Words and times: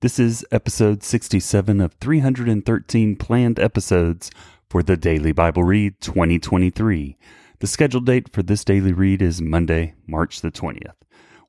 This 0.00 0.20
is 0.20 0.46
episode 0.52 1.02
67 1.02 1.80
of 1.80 1.92
313 1.94 3.16
planned 3.16 3.58
episodes 3.58 4.30
for 4.70 4.80
the 4.80 4.96
Daily 4.96 5.32
Bible 5.32 5.64
Read 5.64 6.00
2023. 6.00 7.18
The 7.58 7.66
scheduled 7.66 8.06
date 8.06 8.32
for 8.32 8.44
this 8.44 8.62
daily 8.64 8.92
read 8.92 9.20
is 9.20 9.42
Monday, 9.42 9.94
March 10.06 10.40
the 10.40 10.52
20th. 10.52 10.94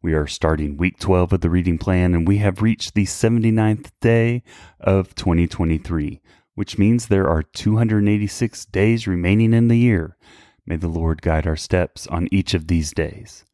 We 0.02 0.16
are 0.16 0.26
starting 0.26 0.78
week 0.78 0.98
12 0.98 1.34
of 1.34 1.42
the 1.42 1.50
reading 1.52 1.78
plan 1.78 2.16
and 2.16 2.28
we 2.28 2.40
have 2.40 2.64
reached 2.64 2.96
the 2.96 3.06
79th 3.06 3.92
day 4.02 4.42
of 4.80 5.14
2023, 5.14 6.20
which 6.56 6.80
means 6.80 7.06
there 7.06 7.30
are 7.30 7.44
286 7.44 8.66
days 8.66 9.06
remaining 9.06 9.54
in 9.54 9.68
the 9.68 9.78
year. 9.78 10.18
May 10.66 10.78
the 10.78 10.88
Lord 10.88 11.22
guide 11.22 11.46
our 11.46 11.56
steps 11.56 12.08
on 12.08 12.28
each 12.32 12.56
of 12.56 12.66
these 12.66 12.94
days. 12.94 13.46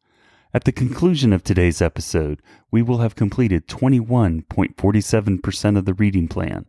At 0.56 0.64
the 0.64 0.72
conclusion 0.72 1.32
of 1.34 1.44
today's 1.44 1.82
episode, 1.82 2.40
we 2.70 2.80
will 2.80 3.00
have 3.00 3.14
completed 3.14 3.68
21.47% 3.68 5.76
of 5.76 5.84
the 5.84 5.92
reading 5.92 6.28
plan. 6.28 6.64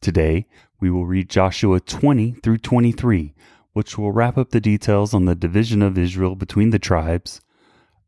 Today, 0.00 0.46
we 0.80 0.90
will 0.90 1.04
read 1.04 1.28
Joshua 1.28 1.80
20 1.80 2.36
through 2.42 2.56
23, 2.56 3.34
which 3.74 3.98
will 3.98 4.10
wrap 4.10 4.38
up 4.38 4.52
the 4.52 4.60
details 4.60 5.12
on 5.12 5.26
the 5.26 5.34
division 5.34 5.82
of 5.82 5.98
Israel 5.98 6.34
between 6.34 6.70
the 6.70 6.78
tribes, 6.78 7.42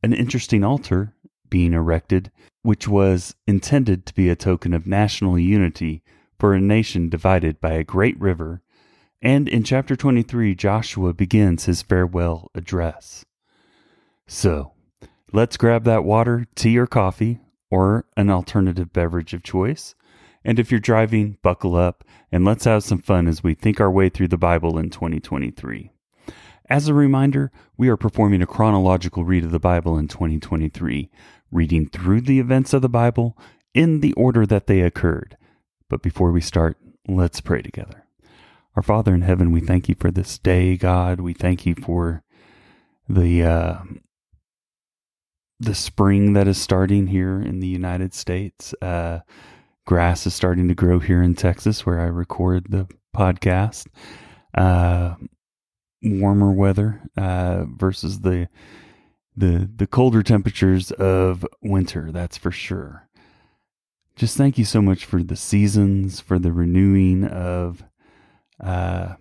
an 0.03 0.15
interesting 0.15 0.65
altar 0.65 1.15
being 1.51 1.75
erected, 1.75 2.31
which 2.63 2.89
was 2.89 3.35
intended 3.47 4.07
to 4.07 4.15
be 4.15 4.31
a 4.31 4.35
token 4.35 4.73
of 4.73 4.87
national 4.87 5.39
unity 5.39 6.03
for 6.39 6.55
a 6.55 6.61
nation 6.61 7.11
divided 7.11 7.61
by 7.61 7.73
a 7.73 7.85
great 7.85 8.19
river, 8.19 8.63
and 9.21 9.47
in 9.47 9.63
chapter 9.63 9.95
23, 9.95 10.55
Joshua 10.55 11.13
begins 11.13 11.67
his 11.67 11.83
farewell 11.83 12.51
address. 12.55 13.27
So, 14.27 14.73
Let's 15.34 15.56
grab 15.56 15.84
that 15.84 16.05
water, 16.05 16.47
tea, 16.55 16.78
or 16.78 16.86
coffee, 16.86 17.41
or 17.70 18.05
an 18.19 18.28
alternative 18.28 18.92
beverage 18.92 19.33
of 19.33 19.42
choice. 19.42 19.94
And 20.44 20.58
if 20.58 20.70
you're 20.70 20.78
driving, 20.78 21.38
buckle 21.42 21.75
up 21.75 22.05
and 22.30 22.44
let's 22.44 22.64
have 22.64 22.84
some 22.84 23.00
fun 23.00 23.27
as 23.27 23.42
we 23.42 23.55
think 23.55 23.80
our 23.80 23.91
way 23.91 24.10
through 24.10 24.28
the 24.28 24.36
Bible 24.36 24.77
in 24.77 24.91
2023. 24.91 25.91
As 26.69 26.86
a 26.86 26.94
reminder, 26.94 27.50
we 27.78 27.88
are 27.88 27.97
performing 27.97 28.42
a 28.42 28.47
chronological 28.47 29.25
read 29.25 29.44
of 29.44 29.53
the 29.53 29.58
Bible 29.58 29.97
in 29.97 30.06
2023, 30.06 31.10
reading 31.50 31.88
through 31.88 32.20
the 32.20 32.38
events 32.38 32.75
of 32.75 32.83
the 32.83 32.88
Bible 32.91 33.38
in 33.72 34.00
the 34.00 34.12
order 34.14 34.44
that 34.44 34.66
they 34.66 34.80
occurred. 34.80 35.38
But 35.88 36.03
before 36.03 36.30
we 36.30 36.42
start, 36.42 36.77
let's 37.08 37.41
pray 37.41 37.62
together. 37.62 38.05
Our 38.77 38.83
Father 38.83 39.14
in 39.14 39.22
heaven, 39.22 39.50
we 39.50 39.60
thank 39.60 39.88
you 39.88 39.94
for 39.98 40.10
this 40.10 40.38
day, 40.38 40.77
God. 40.77 41.20
We 41.20 41.33
thank 41.33 41.64
you 41.64 41.75
for 41.75 42.22
the 43.08 43.44
uh, 43.44 43.78
the 45.62 45.75
spring 45.75 46.33
that 46.33 46.49
is 46.49 46.61
starting 46.61 47.06
here 47.06 47.41
in 47.41 47.61
the 47.61 47.69
United 47.69 48.12
States. 48.12 48.75
Uh, 48.83 49.21
grass 49.87 50.27
is 50.27 50.34
starting 50.34 50.67
to 50.69 50.75
grow 50.75 50.99
here 50.99 51.23
in 51.23 51.34
Texas, 51.34 51.87
where 51.87 52.00
I 52.00 52.06
record 52.06 52.67
the 52.69 52.89
podcast. 53.17 53.87
Uh, 54.55 55.15
warmer 56.03 56.53
weather 56.53 57.01
uh, 57.17 57.65
versus 57.77 58.21
the 58.21 58.49
the 59.37 59.71
the 59.75 59.87
colder 59.87 60.22
temperatures 60.22 60.91
of 60.91 61.47
winter. 61.62 62.11
That's 62.11 62.37
for 62.37 62.51
sure. 62.51 63.09
Just 64.17 64.37
thank 64.37 64.59
you 64.59 64.65
so 64.65 64.83
much 64.83 65.05
for 65.05 65.22
the 65.22 65.37
seasons, 65.37 66.21
for 66.21 66.41
the 66.41 66.53
renewing 66.53 67.25
of 67.25 67.84
uh, 68.61 69.15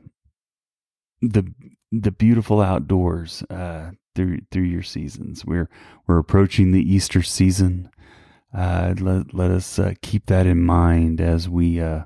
the 1.22 1.54
the 1.92 2.12
beautiful 2.12 2.62
outdoors. 2.62 3.44
Uh, 3.50 3.92
through 4.16 4.40
through 4.52 4.64
your 4.64 4.84
seasons. 4.84 5.46
We're 5.46 5.70
we're 6.08 6.20
approaching 6.20 6.72
the 6.72 6.82
Easter 6.82 7.22
season. 7.22 7.90
Uh, 8.54 8.94
let 9.00 9.34
let 9.34 9.52
us 9.52 9.80
uh, 9.80 9.94
keep 10.02 10.26
that 10.28 10.46
in 10.46 10.62
mind 10.62 11.22
as 11.22 11.48
we 11.48 11.80
uh, 11.80 12.04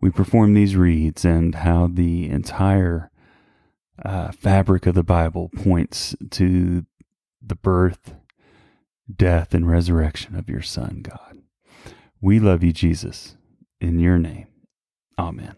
we 0.00 0.10
perform 0.10 0.54
these 0.54 0.76
reads 0.76 1.24
and 1.24 1.54
how 1.54 1.88
the 1.88 2.28
entire 2.28 3.10
uh, 4.04 4.30
fabric 4.32 4.86
of 4.86 4.94
the 4.94 5.02
Bible 5.02 5.50
points 5.56 6.14
to 6.30 6.84
the 7.42 7.56
birth, 7.56 8.14
death, 9.14 9.54
and 9.54 9.68
resurrection 9.68 10.36
of 10.36 10.48
your 10.48 10.62
Son, 10.62 11.00
God. 11.02 11.38
We 12.20 12.38
love 12.40 12.62
you, 12.62 12.72
Jesus. 12.72 13.36
In 13.80 13.98
your 13.98 14.18
name, 14.18 14.46
Amen. 15.18 15.56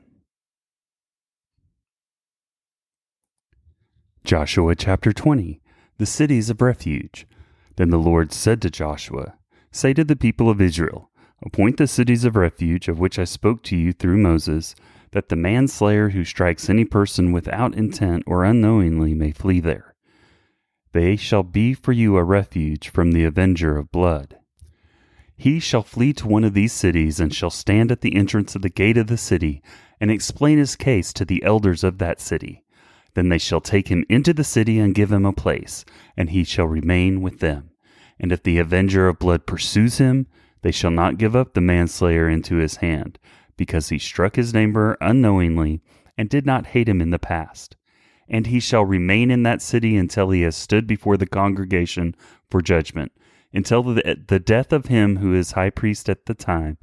Joshua 4.28 4.74
chapter 4.74 5.10
20 5.10 5.58
The 5.96 6.04
cities 6.04 6.50
of 6.50 6.60
refuge. 6.60 7.26
Then 7.76 7.88
the 7.88 7.96
Lord 7.96 8.30
said 8.30 8.60
to 8.60 8.68
Joshua, 8.68 9.38
Say 9.72 9.94
to 9.94 10.04
the 10.04 10.16
people 10.16 10.50
of 10.50 10.60
Israel, 10.60 11.10
Appoint 11.42 11.78
the 11.78 11.86
cities 11.86 12.26
of 12.26 12.36
refuge 12.36 12.88
of 12.88 12.98
which 12.98 13.18
I 13.18 13.24
spoke 13.24 13.62
to 13.62 13.74
you 13.74 13.94
through 13.94 14.18
Moses, 14.18 14.74
that 15.12 15.30
the 15.30 15.36
manslayer 15.36 16.10
who 16.10 16.26
strikes 16.26 16.68
any 16.68 16.84
person 16.84 17.32
without 17.32 17.74
intent 17.74 18.24
or 18.26 18.44
unknowingly 18.44 19.14
may 19.14 19.32
flee 19.32 19.60
there. 19.60 19.94
They 20.92 21.16
shall 21.16 21.42
be 21.42 21.72
for 21.72 21.92
you 21.92 22.18
a 22.18 22.22
refuge 22.22 22.90
from 22.90 23.12
the 23.12 23.24
avenger 23.24 23.78
of 23.78 23.90
blood. 23.90 24.36
He 25.38 25.58
shall 25.58 25.82
flee 25.82 26.12
to 26.12 26.28
one 26.28 26.44
of 26.44 26.52
these 26.52 26.74
cities 26.74 27.18
and 27.18 27.34
shall 27.34 27.48
stand 27.48 27.90
at 27.90 28.02
the 28.02 28.14
entrance 28.14 28.54
of 28.54 28.60
the 28.60 28.68
gate 28.68 28.98
of 28.98 29.06
the 29.06 29.16
city 29.16 29.62
and 29.98 30.10
explain 30.10 30.58
his 30.58 30.76
case 30.76 31.14
to 31.14 31.24
the 31.24 31.42
elders 31.42 31.82
of 31.82 31.96
that 31.96 32.20
city. 32.20 32.62
Then 33.18 33.30
they 33.30 33.38
shall 33.38 33.60
take 33.60 33.88
him 33.88 34.04
into 34.08 34.32
the 34.32 34.44
city 34.44 34.78
and 34.78 34.94
give 34.94 35.10
him 35.10 35.26
a 35.26 35.32
place, 35.32 35.84
and 36.16 36.30
he 36.30 36.44
shall 36.44 36.68
remain 36.68 37.20
with 37.20 37.40
them. 37.40 37.70
And 38.20 38.30
if 38.30 38.44
the 38.44 38.58
avenger 38.58 39.08
of 39.08 39.18
blood 39.18 39.44
pursues 39.44 39.98
him, 39.98 40.28
they 40.62 40.70
shall 40.70 40.92
not 40.92 41.18
give 41.18 41.34
up 41.34 41.52
the 41.52 41.60
manslayer 41.60 42.28
into 42.28 42.58
his 42.58 42.76
hand, 42.76 43.18
because 43.56 43.88
he 43.88 43.98
struck 43.98 44.36
his 44.36 44.54
neighbor 44.54 44.96
unknowingly 45.00 45.80
and 46.16 46.28
did 46.28 46.46
not 46.46 46.66
hate 46.66 46.88
him 46.88 47.00
in 47.00 47.10
the 47.10 47.18
past. 47.18 47.74
And 48.28 48.46
he 48.46 48.60
shall 48.60 48.84
remain 48.84 49.32
in 49.32 49.42
that 49.42 49.62
city 49.62 49.96
until 49.96 50.30
he 50.30 50.42
has 50.42 50.54
stood 50.54 50.86
before 50.86 51.16
the 51.16 51.26
congregation 51.26 52.14
for 52.48 52.62
judgment, 52.62 53.10
until 53.52 53.82
the, 53.82 54.16
the 54.28 54.38
death 54.38 54.72
of 54.72 54.86
him 54.86 55.16
who 55.16 55.34
is 55.34 55.50
high 55.50 55.70
priest 55.70 56.08
at 56.08 56.26
the 56.26 56.34
time. 56.34 56.78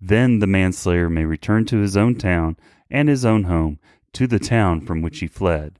Then 0.00 0.38
the 0.38 0.46
manslayer 0.46 1.10
may 1.10 1.24
return 1.24 1.64
to 1.64 1.78
his 1.78 1.96
own 1.96 2.14
town 2.14 2.58
and 2.88 3.08
his 3.08 3.24
own 3.24 3.42
home, 3.42 3.80
to 4.12 4.28
the 4.28 4.38
town 4.38 4.80
from 4.80 5.02
which 5.02 5.18
he 5.18 5.26
fled. 5.26 5.79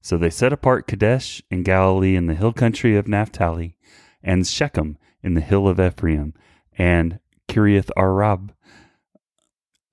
So 0.00 0.16
they 0.16 0.30
set 0.30 0.52
apart 0.52 0.86
Kedesh 0.86 1.42
in 1.50 1.62
Galilee 1.62 2.16
in 2.16 2.26
the 2.26 2.34
hill 2.34 2.52
country 2.52 2.96
of 2.96 3.08
Naphtali, 3.08 3.76
and 4.22 4.46
Shechem 4.46 4.96
in 5.22 5.34
the 5.34 5.40
hill 5.40 5.68
of 5.68 5.80
Ephraim, 5.80 6.34
and 6.76 7.18
Kiriath 7.48 7.90
Arba, 7.96 8.54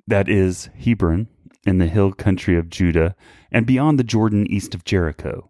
that 0.07 0.29
is 0.29 0.69
Hebron, 0.77 1.27
in 1.65 1.79
the 1.79 1.87
hill 1.87 2.11
country 2.11 2.55
of 2.57 2.69
Judah, 2.69 3.15
and 3.51 3.65
beyond 3.65 3.97
the 3.97 4.03
Jordan 4.03 4.45
east 4.47 4.75
of 4.75 4.85
Jericho. 4.85 5.49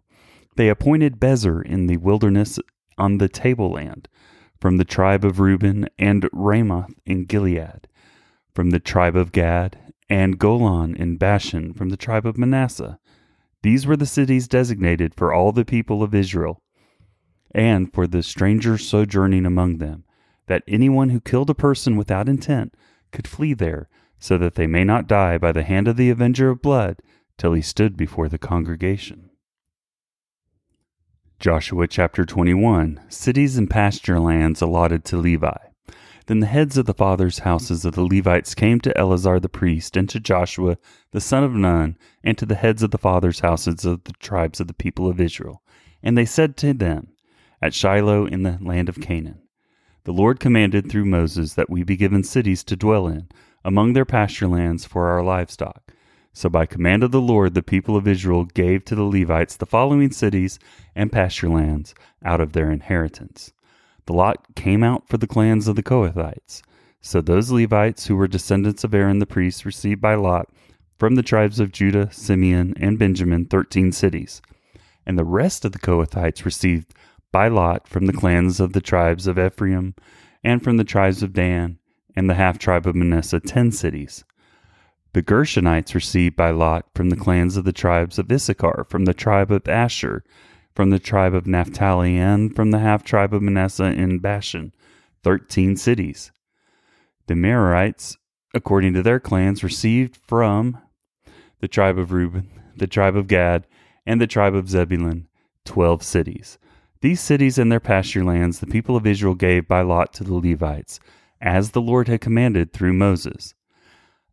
They 0.56 0.70
appointed 0.70 1.20
Bezer 1.20 1.62
in 1.62 1.86
the 1.86 1.98
wilderness 1.98 2.58
on 2.96 3.18
the 3.18 3.28
tableland, 3.28 4.08
from 4.58 4.78
the 4.78 4.84
tribe 4.84 5.24
of 5.24 5.38
Reuben, 5.38 5.88
and 5.98 6.26
Ramoth 6.32 6.94
in 7.04 7.26
Gilead, 7.26 7.86
from 8.54 8.70
the 8.70 8.80
tribe 8.80 9.14
of 9.14 9.32
Gad, 9.32 9.78
and 10.08 10.38
Golan 10.38 10.94
in 10.94 11.18
Bashan 11.18 11.74
from 11.74 11.90
the 11.90 11.96
tribe 11.96 12.24
of 12.24 12.38
Manasseh, 12.38 12.98
these 13.66 13.86
were 13.86 13.96
the 13.96 14.06
cities 14.06 14.48
designated 14.48 15.14
for 15.14 15.32
all 15.32 15.52
the 15.52 15.64
people 15.64 16.02
of 16.02 16.14
Israel, 16.14 16.62
and 17.50 17.92
for 17.92 18.06
the 18.06 18.22
strangers 18.22 18.86
sojourning 18.86 19.44
among 19.44 19.78
them, 19.78 20.04
that 20.46 20.62
anyone 20.68 21.10
who 21.10 21.20
killed 21.20 21.50
a 21.50 21.54
person 21.54 21.96
without 21.96 22.28
intent 22.28 22.74
could 23.12 23.26
flee 23.26 23.54
there, 23.54 23.88
so 24.18 24.38
that 24.38 24.54
they 24.54 24.66
may 24.66 24.84
not 24.84 25.08
die 25.08 25.36
by 25.38 25.52
the 25.52 25.62
hand 25.62 25.88
of 25.88 25.96
the 25.96 26.10
avenger 26.10 26.50
of 26.50 26.62
blood 26.62 27.00
till 27.38 27.52
he 27.52 27.62
stood 27.62 27.96
before 27.96 28.28
the 28.28 28.38
congregation. 28.38 29.30
Joshua 31.38 31.86
chapter 31.86 32.24
21 32.24 33.00
Cities 33.08 33.58
and 33.58 33.68
pasture 33.68 34.18
lands 34.18 34.62
allotted 34.62 35.04
to 35.04 35.16
Levi. 35.16 35.56
Then 36.26 36.40
the 36.40 36.46
heads 36.46 36.76
of 36.76 36.86
the 36.86 36.94
fathers' 36.94 37.40
houses 37.40 37.84
of 37.84 37.94
the 37.94 38.04
Levites 38.04 38.56
came 38.56 38.80
to 38.80 38.98
Eleazar 38.98 39.38
the 39.38 39.48
priest, 39.48 39.96
and 39.96 40.08
to 40.08 40.18
Joshua 40.18 40.76
the 41.12 41.20
son 41.20 41.44
of 41.44 41.52
Nun, 41.52 41.96
and 42.24 42.36
to 42.36 42.44
the 42.44 42.56
heads 42.56 42.82
of 42.82 42.90
the 42.90 42.98
fathers' 42.98 43.40
houses 43.40 43.84
of 43.84 44.02
the 44.04 44.12
tribes 44.14 44.58
of 44.58 44.66
the 44.66 44.74
people 44.74 45.08
of 45.08 45.20
Israel. 45.20 45.62
And 46.02 46.18
they 46.18 46.24
said 46.24 46.56
to 46.56 46.74
them, 46.74 47.12
At 47.62 47.74
Shiloh 47.74 48.26
in 48.26 48.42
the 48.42 48.58
land 48.60 48.88
of 48.88 49.00
Canaan, 49.00 49.38
The 50.02 50.12
Lord 50.12 50.40
commanded 50.40 50.90
through 50.90 51.04
Moses 51.04 51.54
that 51.54 51.70
we 51.70 51.84
be 51.84 51.96
given 51.96 52.24
cities 52.24 52.64
to 52.64 52.76
dwell 52.76 53.06
in, 53.06 53.28
among 53.64 53.92
their 53.92 54.04
pasture 54.04 54.48
lands 54.48 54.84
for 54.84 55.06
our 55.06 55.22
livestock. 55.22 55.92
So, 56.32 56.48
by 56.48 56.66
command 56.66 57.04
of 57.04 57.12
the 57.12 57.20
Lord, 57.20 57.54
the 57.54 57.62
people 57.62 57.96
of 57.96 58.08
Israel 58.08 58.44
gave 58.44 58.84
to 58.86 58.96
the 58.96 59.04
Levites 59.04 59.56
the 59.56 59.64
following 59.64 60.10
cities 60.10 60.58
and 60.94 61.12
pasture 61.12 61.48
lands 61.48 61.94
out 62.24 62.40
of 62.40 62.52
their 62.52 62.70
inheritance. 62.70 63.52
The 64.06 64.12
lot 64.12 64.54
came 64.54 64.82
out 64.82 65.08
for 65.08 65.18
the 65.18 65.26
clans 65.26 65.68
of 65.68 65.76
the 65.76 65.82
Kohathites. 65.82 66.62
So, 67.00 67.20
those 67.20 67.50
Levites 67.50 68.06
who 68.06 68.16
were 68.16 68.26
descendants 68.26 68.82
of 68.82 68.94
Aaron 68.94 69.18
the 69.18 69.26
priest 69.26 69.64
received 69.64 70.00
by 70.00 70.14
lot 70.14 70.48
from 70.98 71.14
the 71.14 71.22
tribes 71.22 71.60
of 71.60 71.72
Judah, 71.72 72.10
Simeon, 72.12 72.74
and 72.78 72.98
Benjamin 72.98 73.44
thirteen 73.44 73.92
cities. 73.92 74.40
And 75.04 75.18
the 75.18 75.24
rest 75.24 75.64
of 75.64 75.72
the 75.72 75.78
Kohathites 75.78 76.44
received 76.44 76.94
by 77.30 77.48
lot 77.48 77.86
from 77.86 78.06
the 78.06 78.12
clans 78.12 78.60
of 78.60 78.72
the 78.72 78.80
tribes 78.80 79.26
of 79.26 79.38
Ephraim 79.38 79.94
and 80.42 80.62
from 80.62 80.78
the 80.78 80.84
tribes 80.84 81.22
of 81.22 81.32
Dan 81.32 81.78
and 82.14 82.30
the 82.30 82.34
half 82.34 82.58
tribe 82.58 82.86
of 82.86 82.96
Manasseh 82.96 83.40
ten 83.40 83.70
cities. 83.70 84.24
The 85.12 85.22
Gershonites 85.22 85.94
received 85.94 86.36
by 86.36 86.50
lot 86.50 86.86
from 86.94 87.10
the 87.10 87.16
clans 87.16 87.56
of 87.56 87.64
the 87.64 87.72
tribes 87.72 88.18
of 88.18 88.30
Issachar, 88.30 88.86
from 88.88 89.04
the 89.04 89.14
tribe 89.14 89.50
of 89.50 89.68
Asher, 89.68 90.24
from 90.76 90.90
the 90.90 90.98
tribe 90.98 91.32
of 91.32 91.46
Naphtali, 91.46 92.18
and 92.18 92.54
from 92.54 92.70
the 92.70 92.80
half 92.80 93.02
tribe 93.02 93.32
of 93.32 93.40
Manasseh 93.40 93.84
in 93.84 94.18
Bashan, 94.18 94.74
thirteen 95.24 95.74
cities. 95.74 96.30
The 97.28 97.34
Merarites, 97.34 98.18
according 98.52 98.92
to 98.92 99.02
their 99.02 99.18
clans, 99.18 99.64
received 99.64 100.18
from 100.28 100.78
the 101.60 101.66
tribe 101.66 101.98
of 101.98 102.12
Reuben, 102.12 102.50
the 102.76 102.86
tribe 102.86 103.16
of 103.16 103.26
Gad, 103.26 103.66
and 104.04 104.20
the 104.20 104.26
tribe 104.26 104.54
of 104.54 104.68
Zebulun, 104.68 105.28
twelve 105.64 106.02
cities. 106.02 106.58
These 107.00 107.20
cities 107.20 107.56
and 107.56 107.72
their 107.72 107.80
pasture 107.80 108.22
lands 108.22 108.60
the 108.60 108.66
people 108.66 108.96
of 108.96 109.06
Israel 109.06 109.34
gave 109.34 109.66
by 109.66 109.80
lot 109.80 110.12
to 110.14 110.24
the 110.24 110.34
Levites, 110.34 111.00
as 111.40 111.70
the 111.70 111.80
Lord 111.80 112.06
had 112.06 112.20
commanded 112.20 112.74
through 112.74 112.92
Moses. 112.92 113.54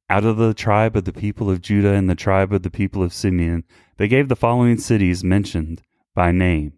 Out 0.10 0.26
of 0.26 0.36
the 0.36 0.54
tribe 0.54 0.98
of 0.98 1.06
the 1.06 1.14
people 1.14 1.50
of 1.50 1.62
Judah 1.62 1.94
and 1.94 2.10
the 2.10 2.16
tribe 2.16 2.52
of 2.52 2.64
the 2.64 2.70
people 2.70 3.02
of 3.02 3.14
Simeon, 3.14 3.64
they 3.96 4.10
gave 4.10 4.28
the 4.28 4.36
following 4.36 4.78
cities 4.78 5.24
mentioned 5.24 5.82
by 6.16 6.32
name, 6.32 6.74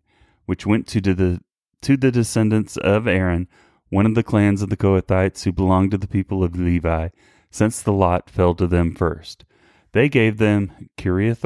which 0.45 0.65
went 0.65 0.87
to 0.87 1.01
the 1.01 1.41
to 1.81 1.97
the 1.97 2.11
descendants 2.11 2.77
of 2.77 3.07
Aaron, 3.07 3.47
one 3.89 4.05
of 4.05 4.15
the 4.15 4.23
clans 4.23 4.61
of 4.61 4.69
the 4.69 4.77
Kohathites 4.77 5.43
who 5.43 5.51
belonged 5.51 5.91
to 5.91 5.97
the 5.97 6.07
people 6.07 6.43
of 6.43 6.55
Levi, 6.55 7.09
since 7.51 7.81
the 7.81 7.93
lot 7.93 8.29
fell 8.29 8.55
to 8.55 8.65
them 8.65 8.95
first. 8.95 9.45
They 9.91 10.09
gave 10.09 10.37
them 10.37 10.89
Kiriath 10.97 11.45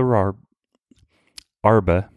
Arba, 1.63 2.09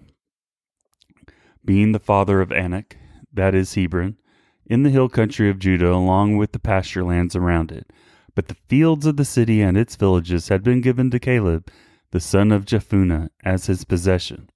being 1.64 1.92
the 1.92 1.98
father 1.98 2.40
of 2.40 2.52
Anak, 2.52 2.96
that 3.32 3.54
is 3.54 3.74
Hebron, 3.74 4.18
in 4.66 4.84
the 4.84 4.90
hill 4.90 5.08
country 5.08 5.50
of 5.50 5.58
Judah, 5.58 5.92
along 5.92 6.36
with 6.36 6.52
the 6.52 6.58
pasture 6.58 7.02
lands 7.02 7.34
around 7.34 7.72
it 7.72 7.90
but 8.34 8.48
the 8.48 8.56
fields 8.68 9.06
of 9.06 9.16
the 9.16 9.24
city 9.24 9.60
and 9.60 9.76
its 9.76 9.96
villages 9.96 10.48
had 10.48 10.62
been 10.62 10.80
given 10.80 11.10
to 11.10 11.18
Caleb, 11.18 11.70
the 12.10 12.20
son 12.20 12.52
of 12.52 12.64
Jephunneh, 12.64 13.28
as 13.44 13.66
his 13.66 13.84
possession. 13.84 14.48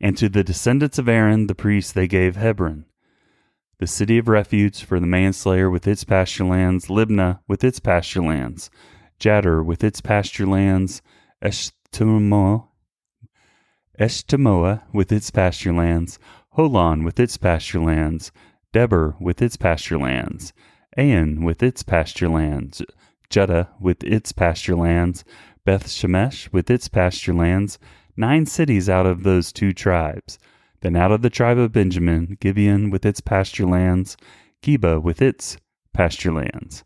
And 0.00 0.16
to 0.16 0.28
the 0.28 0.44
descendants 0.44 0.98
of 0.98 1.08
Aaron 1.08 1.46
the 1.46 1.54
priest 1.54 1.94
they 1.94 2.06
gave 2.06 2.36
Hebron, 2.36 2.84
the 3.78 3.86
city 3.86 4.18
of 4.18 4.28
refuge 4.28 4.84
for 4.84 4.98
the 5.00 5.06
manslayer 5.06 5.70
with 5.70 5.86
its 5.86 6.04
pasture 6.04 6.44
lands, 6.44 6.86
Libnah 6.86 7.40
with 7.48 7.64
its 7.64 7.80
pasture 7.80 8.22
lands, 8.22 8.70
Jattir 9.20 9.64
with 9.64 9.82
its 9.82 10.00
pasture 10.00 10.46
lands, 10.46 11.02
Eshtemoa, 11.42 12.68
Eshtemoa 13.98 14.82
with 14.92 15.10
its 15.10 15.30
pasture 15.30 15.72
lands, 15.72 16.18
Holon 16.56 17.04
with 17.04 17.18
its 17.18 17.36
pasture 17.36 17.80
lands, 17.80 18.32
Debir 18.72 19.20
with 19.20 19.40
its 19.42 19.56
pasture 19.56 19.98
lands, 19.98 20.52
Ain 20.96 21.44
with 21.44 21.62
its 21.62 21.82
pasture 21.82 22.28
lands, 22.28 22.82
Juttah 23.30 23.68
with 23.80 24.02
its 24.04 24.32
pasture 24.32 24.76
lands, 24.76 25.24
Beth 25.64 25.86
Shemesh 25.86 26.52
with 26.52 26.70
its 26.70 26.88
pasture 26.88 27.34
lands, 27.34 27.78
nine 28.18 28.44
cities 28.44 28.88
out 28.88 29.06
of 29.06 29.22
those 29.22 29.52
two 29.52 29.72
tribes. 29.72 30.38
Then 30.80 30.96
out 30.96 31.12
of 31.12 31.22
the 31.22 31.30
tribe 31.30 31.58
of 31.58 31.72
Benjamin, 31.72 32.36
Gibeon 32.40 32.90
with 32.90 33.06
its 33.06 33.20
pasture 33.20 33.66
lands, 33.66 34.16
Geba 34.62 35.02
with 35.02 35.22
its 35.22 35.56
pasture 35.92 36.32
lands, 36.32 36.84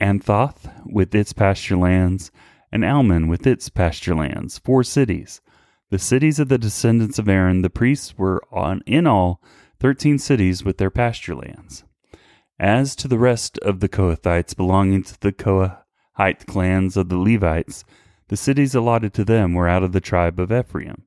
Anathoth 0.00 0.70
with 0.86 1.14
its 1.14 1.32
pasture 1.32 1.76
lands, 1.76 2.30
and 2.72 2.84
Almon 2.84 3.26
with 3.28 3.46
its 3.46 3.68
pasture 3.68 4.14
lands, 4.14 4.58
four 4.58 4.82
cities. 4.84 5.40
The 5.90 5.98
cities 5.98 6.38
of 6.38 6.48
the 6.48 6.56
descendants 6.56 7.18
of 7.18 7.28
Aaron, 7.28 7.62
the 7.62 7.68
priests, 7.68 8.16
were 8.16 8.42
on 8.52 8.82
in 8.86 9.06
all 9.06 9.42
thirteen 9.78 10.18
cities 10.18 10.64
with 10.64 10.78
their 10.78 10.90
pasture 10.90 11.34
lands. 11.34 11.84
As 12.58 12.94
to 12.96 13.08
the 13.08 13.18
rest 13.18 13.58
of 13.58 13.80
the 13.80 13.88
Kohathites 13.88 14.56
belonging 14.56 15.02
to 15.02 15.20
the 15.20 15.32
Kohathite 15.32 16.46
clans 16.46 16.96
of 16.96 17.08
the 17.08 17.18
Levites, 17.18 17.84
the 18.30 18.36
cities 18.36 18.76
allotted 18.76 19.12
to 19.12 19.24
them 19.24 19.54
were 19.54 19.68
out 19.68 19.82
of 19.82 19.90
the 19.90 20.00
tribe 20.00 20.38
of 20.38 20.52
Ephraim. 20.52 21.02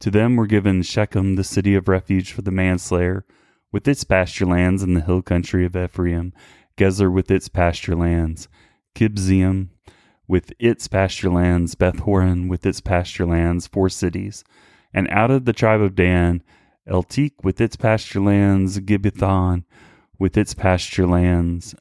To 0.00 0.10
them 0.10 0.34
were 0.34 0.48
given 0.48 0.82
Shechem, 0.82 1.36
the 1.36 1.44
city 1.44 1.76
of 1.76 1.86
refuge 1.86 2.32
for 2.32 2.42
the 2.42 2.50
manslayer, 2.50 3.24
with 3.70 3.86
its 3.86 4.02
pasture 4.02 4.44
lands 4.44 4.82
in 4.82 4.94
the 4.94 5.00
hill 5.00 5.22
country 5.22 5.64
of 5.64 5.76
Ephraim, 5.76 6.32
Gezer 6.76 7.12
with 7.12 7.30
its 7.30 7.48
pasture 7.48 7.94
lands, 7.94 8.48
Kibzaim 8.96 9.68
with 10.26 10.52
its 10.58 10.88
pasture 10.88 11.30
lands, 11.30 11.76
Beth 11.76 12.00
Horon 12.00 12.48
with 12.48 12.66
its 12.66 12.80
pasture 12.80 13.24
lands, 13.24 13.68
four 13.68 13.88
cities, 13.88 14.42
and 14.92 15.06
out 15.10 15.30
of 15.30 15.44
the 15.44 15.52
tribe 15.52 15.80
of 15.80 15.94
Dan, 15.94 16.42
Eltek 16.88 17.34
with 17.44 17.60
its 17.60 17.76
pasture 17.76 18.20
lands, 18.20 18.80
Gibbethon 18.80 19.62
with 20.18 20.36
its 20.36 20.54
pasture 20.54 21.06
lands, 21.06 21.76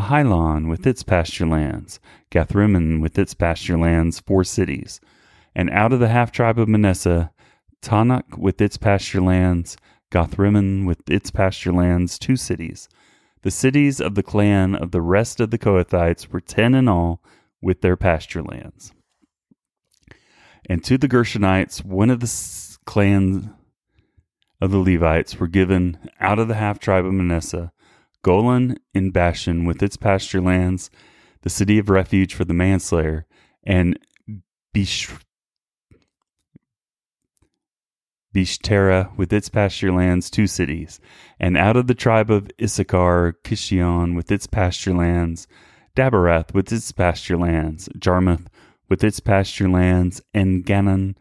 Ahilan 0.00 0.68
with 0.68 0.86
its 0.86 1.02
pasture 1.02 1.46
lands, 1.46 2.00
Gathrimmon 2.30 3.00
with 3.00 3.18
its 3.18 3.34
pasture 3.34 3.78
lands, 3.78 4.18
four 4.18 4.44
cities, 4.44 5.00
and 5.54 5.68
out 5.70 5.92
of 5.92 6.00
the 6.00 6.08
half 6.08 6.32
tribe 6.32 6.58
of 6.58 6.68
Manasseh, 6.68 7.32
Taanach 7.82 8.38
with 8.38 8.60
its 8.60 8.76
pasture 8.76 9.20
lands, 9.20 9.76
Gathrimmon 10.10 10.86
with 10.86 11.08
its 11.08 11.30
pasture 11.30 11.72
lands, 11.72 12.18
two 12.18 12.36
cities. 12.36 12.88
The 13.42 13.50
cities 13.50 14.00
of 14.00 14.14
the 14.14 14.22
clan 14.22 14.74
of 14.74 14.90
the 14.90 15.02
rest 15.02 15.38
of 15.38 15.50
the 15.50 15.58
Kohathites 15.58 16.28
were 16.28 16.40
ten 16.40 16.74
in 16.74 16.88
all, 16.88 17.22
with 17.62 17.82
their 17.82 17.96
pasture 17.96 18.42
lands. 18.42 18.92
And 20.68 20.82
to 20.84 20.96
the 20.96 21.08
Gershonites, 21.08 21.84
one 21.84 22.10
of 22.10 22.20
the 22.20 22.78
clans 22.86 23.48
of 24.60 24.70
the 24.70 24.78
Levites 24.78 25.38
were 25.38 25.48
given 25.48 25.98
out 26.20 26.38
of 26.38 26.48
the 26.48 26.54
half 26.54 26.78
tribe 26.78 27.04
of 27.04 27.12
Manasseh, 27.12 27.72
Golan 28.22 28.76
in 28.94 29.10
Bashan 29.10 29.64
with 29.64 29.82
its 29.82 29.96
pasture 29.96 30.40
lands, 30.40 30.90
the 31.42 31.50
city 31.50 31.78
of 31.78 31.88
refuge 31.88 32.34
for 32.34 32.44
the 32.44 32.54
manslayer, 32.54 33.26
and 33.64 33.98
Bish- 34.72 35.10
Beshtera 38.34 39.16
with 39.16 39.32
its 39.32 39.48
pasture 39.48 39.92
lands, 39.92 40.30
two 40.30 40.46
cities, 40.46 41.00
and 41.40 41.56
out 41.56 41.76
of 41.76 41.86
the 41.86 41.94
tribe 41.94 42.30
of 42.30 42.48
Issachar, 42.62 43.36
Kishion 43.42 44.14
with 44.14 44.30
its 44.30 44.46
pasture 44.46 44.94
lands, 44.94 45.48
Daberath 45.96 46.54
with 46.54 46.72
its 46.72 46.92
pasture 46.92 47.36
lands, 47.36 47.88
Jarmuth 47.98 48.48
with 48.88 49.02
its 49.02 49.18
pasture 49.20 49.68
lands, 49.68 50.22
and 50.32 50.64
Ganon 50.64 51.16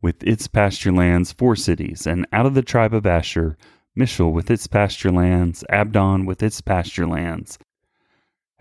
with 0.00 0.22
its 0.22 0.46
pasture 0.46 0.92
lands, 0.92 1.32
four 1.32 1.56
cities, 1.56 2.06
and 2.06 2.26
out 2.32 2.46
of 2.46 2.54
the 2.54 2.62
tribe 2.62 2.94
of 2.94 3.06
Asher, 3.06 3.58
Mishal 3.96 4.30
with 4.32 4.50
its 4.50 4.66
pasture 4.66 5.10
lands, 5.10 5.64
Abdon 5.70 6.26
with 6.26 6.42
its 6.42 6.60
pasture 6.60 7.06
lands, 7.06 7.58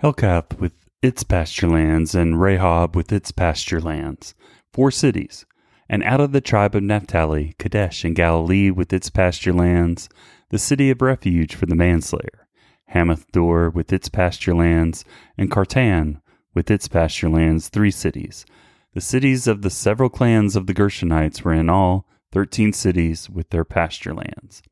Helkath 0.01 0.57
with 0.59 0.73
its 1.01 1.23
pasture 1.23 1.67
lands, 1.67 2.15
and 2.15 2.35
Rehob 2.35 2.95
with 2.95 3.11
its 3.11 3.31
pasture 3.31 3.81
lands, 3.81 4.33
four 4.71 4.91
cities. 4.91 5.45
And 5.87 6.03
out 6.03 6.21
of 6.21 6.31
the 6.31 6.41
tribe 6.41 6.73
of 6.73 6.83
Naphtali, 6.83 7.53
Kedesh 7.59 8.05
in 8.05 8.13
Galilee 8.13 8.71
with 8.71 8.91
its 8.91 9.09
pasture 9.09 9.53
lands, 9.53 10.09
the 10.49 10.57
city 10.57 10.89
of 10.89 11.01
refuge 11.01 11.53
for 11.53 11.65
the 11.65 11.75
manslayer, 11.75 12.47
Hammoth 12.93 13.29
Dor 13.31 13.69
with 13.69 13.91
its 13.91 14.09
pasture 14.09 14.55
lands, 14.55 15.03
and 15.37 15.51
Kartan 15.51 16.21
with 16.53 16.71
its 16.71 16.87
pasture 16.87 17.29
lands, 17.29 17.69
three 17.69 17.91
cities. 17.91 18.45
The 18.93 19.01
cities 19.01 19.47
of 19.47 19.61
the 19.61 19.69
several 19.69 20.09
clans 20.09 20.55
of 20.55 20.65
the 20.65 20.73
Gershonites 20.73 21.43
were 21.43 21.53
in 21.53 21.69
all 21.69 22.07
thirteen 22.31 22.73
cities 22.73 23.29
with 23.29 23.49
their 23.49 23.65
pasture 23.65 24.13
lands. 24.13 24.63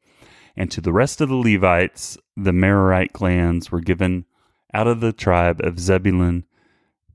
And 0.55 0.69
to 0.71 0.81
the 0.81 0.93
rest 0.93 1.21
of 1.21 1.29
the 1.29 1.35
Levites, 1.35 2.17
the 2.37 2.51
Merarite 2.51 3.13
clans 3.13 3.71
were 3.71 3.81
given 3.81 4.25
out 4.73 4.87
of 4.87 4.99
the 4.99 5.13
tribe 5.13 5.61
of 5.61 5.79
Zebulun, 5.79 6.45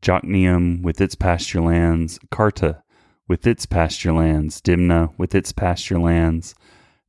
Jokneam 0.03 0.83
with 0.83 1.01
its 1.01 1.15
pasture 1.15 1.61
lands, 1.61 2.19
Kartah 2.31 2.83
with 3.29 3.47
its 3.47 3.67
pasture 3.67 4.13
lands, 4.13 4.61
Dimnah 4.61 5.13
with 5.19 5.35
its 5.35 5.53
pasture 5.53 5.99
lands, 5.99 6.55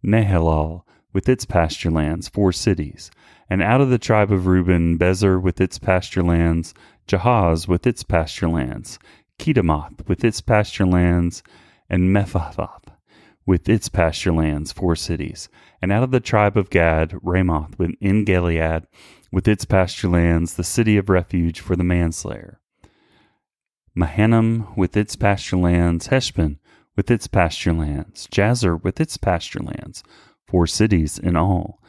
Nehalal 0.04 0.84
with 1.14 1.30
its 1.30 1.46
pasture 1.46 1.92
lands, 1.92 2.28
four 2.28 2.52
cities, 2.52 3.10
and 3.50 3.64
out 3.64 3.82
of 3.82 3.90
the 3.90 3.98
tribe 3.98 4.32
of 4.32 4.46
Reuben, 4.46 4.98
Bezer 4.98 5.42
with 5.42 5.60
its 5.60 5.80
pasture 5.80 6.24
lands, 6.24 6.74
Jahaz 7.08 7.68
with 7.68 7.88
its 7.88 8.04
pasture 8.04 8.50
lands, 8.50 9.00
Kedemoth 9.40 10.08
with 10.08 10.24
its 10.24 10.42
pasture 10.42 10.86
lands, 10.86 11.42
and 11.90 12.16
Mephaath 12.16 12.60
with 13.50 13.68
its 13.68 13.90
pasture 13.90 14.32
lands, 14.32 14.72
four 14.72 14.96
cities. 14.96 15.50
And 15.82 15.92
out 15.92 16.04
of 16.04 16.12
the 16.12 16.20
tribe 16.20 16.56
of 16.56 16.70
Gad, 16.70 17.16
Ramoth 17.24 17.74
in 18.00 18.24
Gilead 18.24 18.86
with 19.32 19.48
its 19.48 19.66
pasture 19.66 20.08
lands, 20.08 20.54
the 20.54 20.64
city 20.64 20.98
of 20.98 21.10
refuge 21.10 21.60
for 21.60 21.76
the 21.76 21.84
manslayer. 21.84 22.60
Mahanaim 23.96 24.68
with 24.76 24.96
its 24.96 25.16
pasture 25.16 25.58
lands, 25.58 26.10
Heshbon 26.10 26.60
with 26.96 27.10
its 27.10 27.26
pasture 27.26 27.74
lands, 27.74 28.28
Jazer 28.28 28.80
with 28.84 29.02
its 29.02 29.18
pasture 29.18 29.62
lands, 29.62 30.04
four 30.46 30.68
cities 30.68 31.18
in 31.18 31.36
all. 31.36 31.82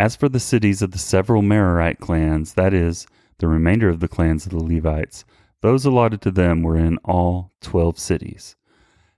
As 0.00 0.16
for 0.16 0.28
the 0.28 0.40
cities 0.40 0.82
of 0.82 0.90
the 0.90 0.98
several 0.98 1.40
Merarite 1.40 2.00
clans, 2.00 2.54
that 2.54 2.74
is, 2.74 3.06
the 3.38 3.46
remainder 3.46 3.88
of 3.88 4.00
the 4.00 4.08
clans 4.08 4.44
of 4.44 4.50
the 4.50 4.58
Levites, 4.58 5.24
those 5.62 5.84
allotted 5.84 6.20
to 6.22 6.32
them 6.32 6.64
were 6.64 6.76
in 6.76 6.98
all 7.04 7.52
twelve 7.60 7.96
cities. 7.96 8.56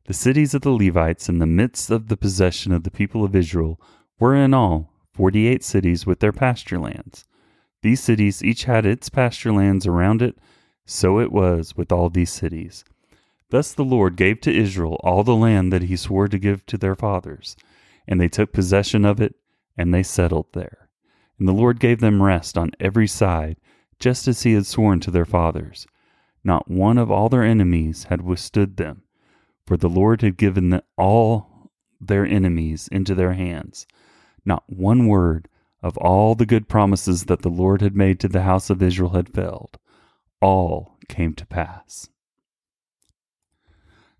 The 0.09 0.15
cities 0.15 0.55
of 0.55 0.63
the 0.63 0.71
Levites 0.71 1.29
in 1.29 1.39
the 1.39 1.45
midst 1.45 1.91
of 1.91 2.09
the 2.09 2.17
possession 2.17 2.73
of 2.73 2.83
the 2.83 2.91
people 2.91 3.25
of 3.25 3.37
Israel 3.37 3.79
were 4.19 4.35
in 4.35 4.55
all 4.55 4.91
forty 5.13 5.47
eight 5.47 5.63
cities 5.63 6.07
with 6.07 6.21
their 6.21 6.33
pasture 6.33 6.79
lands. 6.79 7.27
These 7.83 8.01
cities 8.01 8.43
each 8.43 8.65
had 8.65 8.87
its 8.87 9.11
pasture 9.11 9.53
lands 9.53 9.87
around 9.87 10.23
it, 10.23 10.39
so 10.87 11.21
it 11.21 11.31
was 11.31 11.77
with 11.77 11.93
all 11.93 12.09
these 12.09 12.33
cities. 12.33 12.87
Thus 13.51 13.75
the 13.75 13.85
Lord 13.85 14.17
gave 14.17 14.41
to 14.41 14.51
Israel 14.51 14.99
all 15.05 15.25
the 15.25 15.37
land 15.37 15.75
that 15.75 15.83
he 15.83 15.97
swore 15.97 16.27
to 16.29 16.39
give 16.39 16.65
to 16.65 16.79
their 16.79 16.97
fathers, 16.97 17.55
and 18.07 18.19
they 18.19 18.29
took 18.29 18.51
possession 18.51 19.05
of 19.05 19.21
it, 19.21 19.35
and 19.77 19.93
they 19.93 20.03
settled 20.03 20.47
there. 20.55 20.89
And 21.39 21.47
the 21.47 21.53
Lord 21.53 21.79
gave 21.79 22.01
them 22.01 22.23
rest 22.23 22.57
on 22.57 22.71
every 22.81 23.09
side, 23.09 23.59
just 24.01 24.27
as 24.27 24.45
he 24.45 24.55
had 24.55 24.65
sworn 24.65 25.01
to 25.01 25.11
their 25.11 25.27
fathers. 25.27 25.87
Not 26.43 26.71
one 26.71 26.97
of 26.97 27.11
all 27.11 27.29
their 27.29 27.45
enemies 27.45 28.05
had 28.05 28.23
withstood 28.23 28.79
them, 28.79 29.03
for 29.69 29.77
the 29.77 29.89
Lord 29.91 30.23
had 30.23 30.39
given 30.39 30.71
them 30.71 30.81
all 30.97 31.71
their 32.01 32.25
enemies 32.25 32.89
into 32.91 33.15
their 33.15 33.35
hands. 33.35 33.87
Not 34.43 34.65
one 34.67 35.07
word 35.07 35.47
of 35.83 35.99
all 35.99 36.35
the 36.35 36.47
good 36.47 36.71
promises 36.71 37.25
that 37.25 37.43
the 37.43 37.51
Lord 37.51 37.83
had 37.83 37.95
made 37.95 38.19
to 38.21 38.29
the 38.29 38.45
house 38.45 38.71
of 38.71 38.83
Israel 38.83 39.11
had 39.11 39.29
failed 39.29 39.77
all 40.41 40.97
came 41.07 41.35
to 41.35 41.45
pass. 41.45 42.09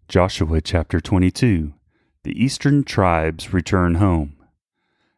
Joshua 0.07 0.61
chapter 0.61 1.01
22 1.01 1.73
The 2.25 2.45
eastern 2.45 2.85
tribes 2.85 3.51
return 3.51 3.95
home. 3.95 4.37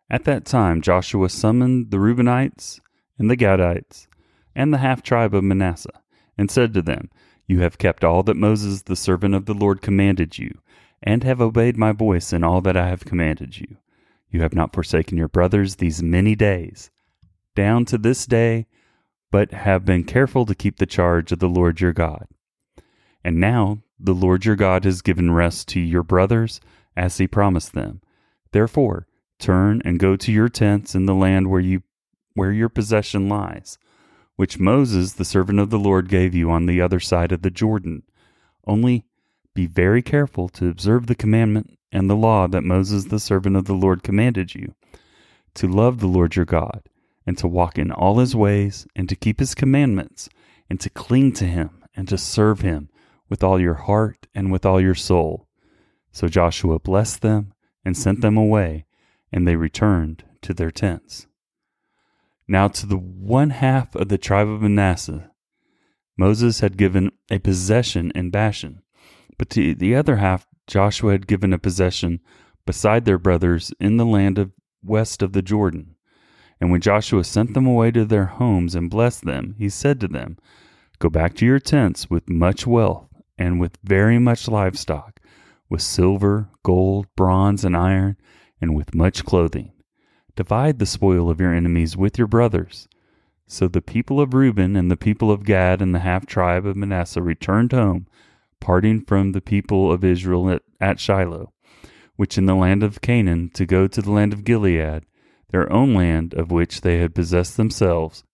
At 0.09 0.23
that 0.25 0.45
time 0.45 0.81
Joshua 0.81 1.29
summoned 1.29 1.91
the 1.91 1.99
Reubenites 1.99 2.79
and 3.19 3.29
the 3.29 3.37
Gadites 3.37 4.07
and 4.55 4.73
the 4.73 4.79
half 4.79 5.03
tribe 5.03 5.35
of 5.35 5.43
Manasseh, 5.43 6.03
and 6.39 6.49
said 6.53 6.73
to 6.75 6.83
them, 6.83 7.11
You 7.51 7.63
have 7.63 7.79
kept 7.79 8.05
all 8.05 8.23
that 8.23 8.37
Moses 8.37 8.83
the 8.83 8.95
servant 8.95 9.35
of 9.35 9.47
the 9.47 9.55
Lord 9.55 9.83
commanded 9.83 10.39
you, 10.39 10.61
and 11.03 11.25
have 11.25 11.41
obeyed 11.41 11.77
my 11.77 11.91
voice 11.91 12.33
in 12.33 12.45
all 12.45 12.61
that 12.61 12.77
I 12.77 12.87
have 12.87 13.05
commanded 13.05 13.59
you. 13.59 13.77
You 14.31 14.43
have 14.43 14.55
not 14.55 14.73
forsaken 14.73 15.19
your 15.19 15.27
brothers 15.27 15.75
these 15.75 16.01
many 16.01 16.37
days. 16.37 16.93
Down 17.57 17.87
to 17.87 17.99
this 17.99 18.25
day, 18.25 18.69
but 19.33 19.51
have 19.51 19.85
been 19.85 20.05
careful 20.05 20.47
to 20.47 20.55
keep 20.55 20.77
the 20.77 20.87
charge 20.87 21.33
of 21.33 21.41
the 21.41 21.49
Lord 21.49 21.81
your 21.81 21.93
God. 21.93 22.29
And 23.25 23.41
now 23.41 23.83
the 23.99 24.15
Lord 24.15 24.45
your 24.45 24.55
God 24.55 24.85
has 24.85 25.03
given 25.03 25.33
rest 25.33 25.67
to 25.71 25.81
your 25.81 26.05
brothers 26.05 26.61
as 26.97 27.19
he 27.19 27.27
promised 27.27 27.73
them. 27.73 28.01
Therefore, 28.53 29.09
turn 29.41 29.83
and 29.85 29.99
go 29.99 30.15
to 30.15 30.31
your 30.31 30.49
tents 30.49 30.95
in 30.95 31.07
the 31.07 31.17
land 31.17 31.51
where 31.51 31.59
you 31.59 31.83
where 32.35 32.53
your 32.53 32.69
possession 32.69 33.29
lies, 33.29 33.77
which 34.41 34.59
Moses 34.59 35.13
the 35.13 35.25
servant 35.27 35.59
of 35.59 35.69
the 35.69 35.79
Lord 35.79 36.09
gave 36.09 36.35
you 36.35 36.51
on 36.51 36.65
the 36.65 36.81
other 36.81 36.99
side 36.99 37.31
of 37.31 37.43
the 37.43 37.51
Jordan. 37.51 38.05
Only 38.67 39.05
be 39.53 39.67
very 39.67 40.01
careful 40.01 40.49
to 40.49 40.71
observe 40.71 41.09
the 41.09 41.15
commandment 41.15 41.79
and 41.93 42.09
the 42.09 42.17
law 42.17 42.49
that 42.49 42.65
Moses 42.65 43.05
the 43.05 43.21
servant 43.21 43.55
of 43.55 43.67
the 43.67 43.75
Lord 43.75 44.03
commanded 44.03 44.55
you, 44.55 44.75
to 45.57 45.69
love 45.69 46.01
the 46.01 46.07
Lord 46.07 46.37
your 46.37 46.47
God 46.47 46.89
and 47.27 47.37
to 47.37 47.47
walk 47.47 47.77
in 47.77 47.93
all 47.93 48.19
his 48.19 48.35
ways, 48.35 48.87
and 48.97 49.11
to 49.11 49.15
keep 49.15 49.41
his 49.41 49.55
commandments, 49.55 50.31
and 50.71 50.81
to 50.81 50.89
cling 50.89 51.33
to 51.33 51.45
him, 51.45 51.85
and 51.95 52.09
to 52.09 52.17
serve 52.17 52.63
him 52.63 52.89
with 53.29 53.45
all 53.45 53.61
your 53.61 53.75
heart 53.75 54.27
and 54.35 54.51
with 54.51 54.65
all 54.65 54.81
your 54.81 54.95
soul. 54.95 55.49
So 56.13 56.29
Joshua 56.29 56.79
blessed 56.79 57.21
them 57.21 57.53
and 57.85 57.95
sent 57.95 58.23
them 58.23 58.39
away, 58.39 58.87
and 59.31 59.47
they 59.47 59.57
returned 59.57 60.25
to 60.41 60.55
their 60.55 60.71
tents. 60.71 61.27
Now 62.51 62.67
to 62.67 62.85
the 62.85 62.99
one 62.99 63.51
half 63.51 63.95
of 63.95 64.09
the 64.09 64.19
tribe 64.19 64.49
of 64.49 64.61
Manasseh, 64.61 65.31
Moses 66.17 66.59
had 66.59 66.77
given 66.77 67.13
a 67.31 67.39
possession 67.39 68.11
in 68.13 68.31
Bashan, 68.31 68.83
but 69.39 69.51
to 69.51 69.73
the 69.73 69.95
other 69.95 70.17
half, 70.17 70.49
Joshua 70.67 71.13
had 71.13 71.29
given 71.29 71.53
a 71.53 71.61
possession 71.61 72.19
beside 72.67 73.05
their 73.05 73.19
brothers 73.19 73.73
in 73.79 73.99
the 73.99 74.05
land 74.05 74.37
of 74.37 74.51
west 74.83 75.23
of 75.23 75.33
the 75.33 75.43
Jordan. 75.43 75.95
And 76.61 76.73
when 76.73 76.81
Joshua 76.81 77.23
sent 77.23 77.55
them 77.55 77.67
away 77.67 77.93
to 77.93 78.05
their 78.05 78.27
homes 78.27 78.75
and 78.75 78.91
blessed 78.91 79.27
them, 79.27 79.55
he 79.57 79.69
said 79.69 80.01
to 80.01 80.09
them, 80.09 80.37
Go 80.99 81.09
back 81.09 81.35
to 81.37 81.47
your 81.47 81.61
tents 81.61 82.11
with 82.11 82.29
much 82.29 82.67
wealth 82.67 83.07
and 83.39 83.61
with 83.61 83.79
very 83.85 84.19
much 84.19 84.49
livestock, 84.49 85.21
with 85.69 85.83
silver, 85.83 86.49
gold, 86.65 87.07
bronze, 87.15 87.65
and 87.65 87.77
iron, 87.77 88.17
and 88.61 88.75
with 88.75 88.93
much 88.93 89.25
clothing. 89.25 89.71
Divide 90.41 90.79
the 90.79 90.87
spoil 90.87 91.29
of 91.29 91.39
your 91.39 91.53
enemies 91.53 91.99
with 91.99 92.17
your 92.17 92.27
brothers. 92.27 92.89
So 93.47 93.69
the 93.69 93.83
people 93.83 94.23
of 94.23 94.33
Reuben 94.33 94.75
and 94.75 94.91
the 94.91 94.97
people 94.97 95.31
of 95.31 95.45
Gad 95.45 95.83
and 95.83 95.95
the 95.95 95.99
half 95.99 96.25
tribe 96.25 96.65
of 96.65 96.77
Manasseh 96.77 97.21
returned 97.21 97.73
home, 97.73 98.07
parting 98.59 99.03
from 99.03 99.33
the 99.33 99.43
people 99.43 99.93
of 99.93 100.03
Israel 100.03 100.49
at, 100.49 100.63
at 100.81 100.99
Shiloh, 100.99 101.53
which 102.17 102.39
in 102.39 102.47
the 102.47 102.55
land 102.55 102.83
of 102.83 103.03
Canaan, 103.03 103.51
to 103.53 103.67
go 103.67 103.87
to 103.87 104.01
the 104.01 104.11
land 104.11 104.33
of 104.33 104.45
Gilead 104.45 105.05
their 105.51 105.71
own 105.71 105.93
land 105.93 106.33
of 106.33 106.51
which 106.51 106.81
they 106.81 106.97
had 106.97 107.15
possessed 107.15 107.59
themselves, 107.59 108.25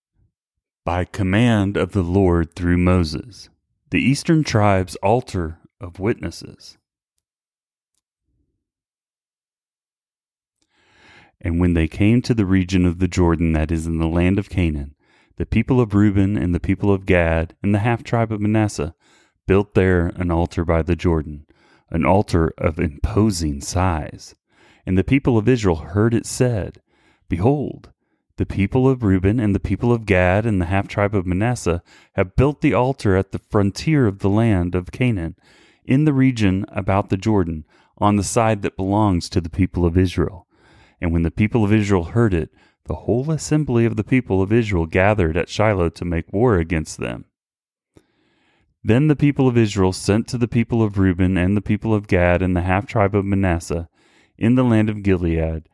by 0.84 1.04
command 1.04 1.76
of 1.76 1.90
the 1.90 2.04
Lord 2.04 2.54
through 2.54 2.78
Moses, 2.78 3.48
the 3.90 4.00
eastern 4.00 4.44
tribes' 4.44 4.94
altar 5.02 5.58
of 5.80 5.98
witnesses. 5.98 6.78
And 11.40 11.61
when 11.61 11.75
they 11.75 11.88
came 11.88 12.23
to 12.23 12.35
the 12.35 12.47
region 12.47 12.87
of 12.87 12.99
the 12.99 13.09
Jordan 13.09 13.52
that 13.52 13.71
is 13.71 13.87
in 13.87 13.99
the 13.99 14.09
land 14.09 14.38
of 14.38 14.49
Canaan, 14.49 14.95
the 15.37 15.47
people 15.47 15.81
of 15.81 15.95
Reuben 15.95 16.37
and 16.37 16.55
the 16.55 16.61
people 16.61 16.93
of 16.93 17.07
Gad 17.07 17.55
and 17.62 17.75
the 17.75 17.81
half 17.81 18.02
tribe 18.02 18.33
of 18.33 18.40
Manasseh 18.40 18.95
built 19.47 19.75
there 19.75 20.07
an 20.16 20.31
altar 20.31 20.64
by 20.64 20.83
the 20.83 20.97
Jordan, 20.97 21.47
an 21.90 22.05
altar 22.05 22.52
of 22.59 22.78
imposing 22.78 23.61
size. 23.61 24.35
And 24.87 24.97
the 24.97 25.05
people 25.05 25.37
of 25.37 25.49
Israel 25.49 25.76
heard 25.76 26.14
it 26.14 26.26
said, 26.26 26.81
Behold, 27.28 27.90
the 28.37 28.47
people 28.47 28.88
of 28.88 29.02
Reuben 29.02 29.40
and 29.40 29.55
the 29.55 29.61
people 29.61 29.93
of 29.93 30.07
Gad 30.07 30.47
and 30.47 30.61
the 30.61 30.66
half 30.66 30.88
tribe 30.88 31.14
of 31.14 31.26
Manasseh 31.26 31.83
have 32.14 32.37
built 32.37 32.61
the 32.61 32.75
altar 32.75 33.16
at 33.16 33.33
the 33.33 33.38
frontier 33.38 34.07
of 34.07 34.21
the 34.21 34.31
land 34.31 34.75
of 34.75 34.93
Canaan, 34.93 35.37
in 35.85 36.05
the 36.05 36.12
region 36.12 36.64
about 36.69 37.09
the 37.09 37.16
Jordan, 37.16 37.64
on 37.99 38.16
the 38.16 38.23
side 38.23 38.62
that 38.62 38.76
belongs 38.76 39.28
to 39.31 39.40
the 39.40 39.49
people 39.49 39.87
of 39.87 39.97
Israel. 39.97 40.45
And 41.00 41.12
when 41.12 41.22
the 41.22 41.30
people 41.30 41.64
of 41.64 41.72
Israel 41.72 42.04
heard 42.04 42.34
it, 42.34 42.50
the 42.84 42.94
whole 42.94 43.30
assembly 43.30 43.84
of 43.84 43.96
the 43.96 44.04
people 44.04 44.42
of 44.42 44.52
Israel 44.52 44.86
gathered 44.86 45.36
at 45.36 45.48
Shiloh 45.48 45.88
to 45.90 46.04
make 46.04 46.32
war 46.32 46.56
against 46.56 46.98
them. 46.98 47.24
Then 48.82 49.08
the 49.08 49.16
people 49.16 49.48
of 49.48 49.58
Israel 49.58 49.92
sent 49.92 50.28
to 50.28 50.38
the 50.38 50.48
people 50.48 50.82
of 50.82 50.98
Reuben 50.98 51.36
and 51.36 51.56
the 51.56 51.60
people 51.60 51.92
of 51.92 52.06
Gad 52.06 52.42
and 52.42 52.56
the 52.56 52.62
half 52.62 52.86
tribe 52.86 53.14
of 53.14 53.24
Manasseh 53.24 53.88
in 54.38 54.54
the 54.54 54.64
land 54.64 54.88
of 54.88 55.02
Gilead 55.02 55.68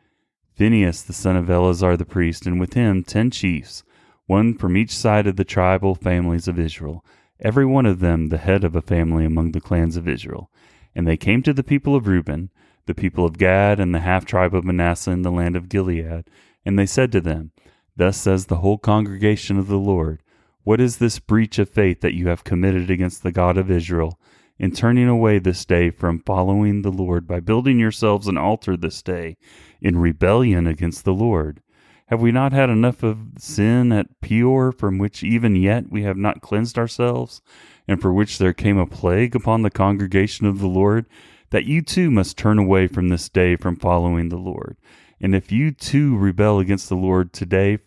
Phinehas 0.54 1.02
the 1.02 1.12
son 1.12 1.34
of 1.34 1.48
Eleazar 1.48 1.96
the 1.96 2.04
priest, 2.04 2.46
and 2.46 2.60
with 2.60 2.74
him 2.74 3.02
ten 3.02 3.30
chiefs, 3.30 3.82
one 4.26 4.54
from 4.54 4.76
each 4.76 4.94
side 4.94 5.26
of 5.26 5.36
the 5.36 5.44
tribal 5.44 5.94
families 5.94 6.46
of 6.46 6.58
Israel, 6.58 7.04
every 7.40 7.64
one 7.64 7.86
of 7.86 8.00
them 8.00 8.28
the 8.28 8.38
head 8.38 8.62
of 8.62 8.76
a 8.76 8.82
family 8.82 9.24
among 9.24 9.52
the 9.52 9.60
clans 9.60 9.96
of 9.96 10.06
Israel. 10.06 10.50
And 10.94 11.06
they 11.06 11.16
came 11.16 11.42
to 11.42 11.54
the 11.54 11.64
people 11.64 11.96
of 11.96 12.06
Reuben, 12.06 12.50
the 12.86 12.94
people 12.94 13.24
of 13.24 13.38
Gad, 13.38 13.80
and 13.80 13.94
the 13.94 14.00
half 14.00 14.24
tribe 14.24 14.54
of 14.54 14.64
Manasseh 14.64 15.10
in 15.10 15.22
the 15.22 15.30
land 15.30 15.56
of 15.56 15.68
Gilead, 15.68 16.24
and 16.64 16.78
they 16.78 16.86
said 16.86 17.12
to 17.12 17.20
them, 17.20 17.52
Thus 17.96 18.16
says 18.16 18.46
the 18.46 18.56
whole 18.56 18.78
congregation 18.78 19.58
of 19.58 19.68
the 19.68 19.78
Lord, 19.78 20.22
What 20.64 20.80
is 20.80 20.96
this 20.96 21.18
breach 21.18 21.58
of 21.58 21.68
faith 21.68 22.00
that 22.00 22.14
you 22.14 22.28
have 22.28 22.44
committed 22.44 22.90
against 22.90 23.22
the 23.22 23.32
God 23.32 23.56
of 23.56 23.70
Israel? 23.70 24.18
in 24.62 24.70
turning 24.70 25.08
away 25.08 25.40
this 25.40 25.64
day 25.64 25.90
from 25.90 26.22
following 26.24 26.82
the 26.82 26.92
Lord 26.92 27.26
by 27.26 27.40
building 27.40 27.80
yourselves 27.80 28.28
an 28.28 28.38
altar 28.38 28.76
this 28.76 29.02
day 29.02 29.36
in 29.80 29.98
rebellion 29.98 30.68
against 30.68 31.04
the 31.04 31.12
Lord? 31.12 31.60
Have 32.06 32.20
we 32.20 32.30
not 32.30 32.52
had 32.52 32.70
enough 32.70 33.02
of 33.02 33.18
sin 33.38 33.90
at 33.90 34.20
Peor, 34.20 34.70
from 34.70 34.98
which 34.98 35.24
even 35.24 35.56
yet 35.56 35.90
we 35.90 36.04
have 36.04 36.16
not 36.16 36.42
cleansed 36.42 36.78
ourselves, 36.78 37.42
and 37.88 38.00
for 38.00 38.12
which 38.12 38.38
there 38.38 38.52
came 38.52 38.78
a 38.78 38.86
plague 38.86 39.34
upon 39.34 39.62
the 39.62 39.70
congregation 39.70 40.46
of 40.46 40.60
the 40.60 40.68
Lord, 40.68 41.06
that 41.52 41.64
you 41.64 41.80
too 41.80 42.10
must 42.10 42.36
turn 42.36 42.58
away 42.58 42.86
from 42.86 43.08
this 43.08 43.30
day 43.30 43.56
from 43.56 43.76
following 43.76 44.28
the 44.28 44.36
Lord? 44.36 44.76
And 45.20 45.34
if 45.34 45.50
you 45.50 45.70
too 45.70 46.18
rebel 46.18 46.58
against 46.58 46.88
the 46.88 46.96
Lord 46.96 47.32
today, 47.32 47.78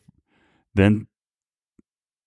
then 0.74 1.08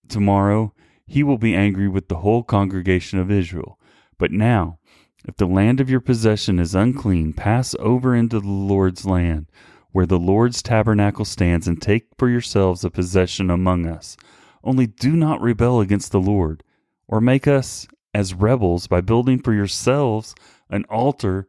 tomorrow 0.09 0.73
he 1.07 1.23
will 1.23 1.39
be 1.39 1.55
angry 1.55 1.89
with 1.89 2.09
the 2.09 2.19
whole 2.19 2.43
congregation 2.43 3.19
of 3.19 3.31
Israel 3.31 3.79
but 4.19 4.33
now, 4.33 4.79
if 5.25 5.37
the 5.37 5.47
land 5.47 5.81
of 5.81 5.89
your 5.89 6.01
possession 6.01 6.59
is 6.59 6.75
unclean, 6.75 7.33
pass 7.33 7.75
over 7.79 8.15
into 8.15 8.41
the 8.41 8.49
Lord's 8.49 9.07
land, 9.07 9.47
where 9.93 10.07
the 10.07 10.19
Lord's 10.19 10.61
tabernacle 10.61 11.25
stands, 11.25 11.69
and 11.69 11.81
take 11.81 12.09
for 12.19 12.29
yourselves 12.29 12.85
a 12.85 12.91
possession 12.91 13.49
among 13.49 13.87
us. 13.87 14.17
Only 14.63 14.87
do 14.87 15.13
not 15.13 15.41
rebel 15.41 15.81
against 15.81 16.13
the 16.13 16.21
Lord, 16.21 16.65
or 17.07 17.21
make 17.21 17.47
us 17.47 17.87
as 18.13 18.35
rebels 18.35 18.87
by 18.87 19.01
building 19.01 19.39
for 19.39 19.55
yourselves 19.55 20.35
an 20.71 20.85
altar 20.85 21.49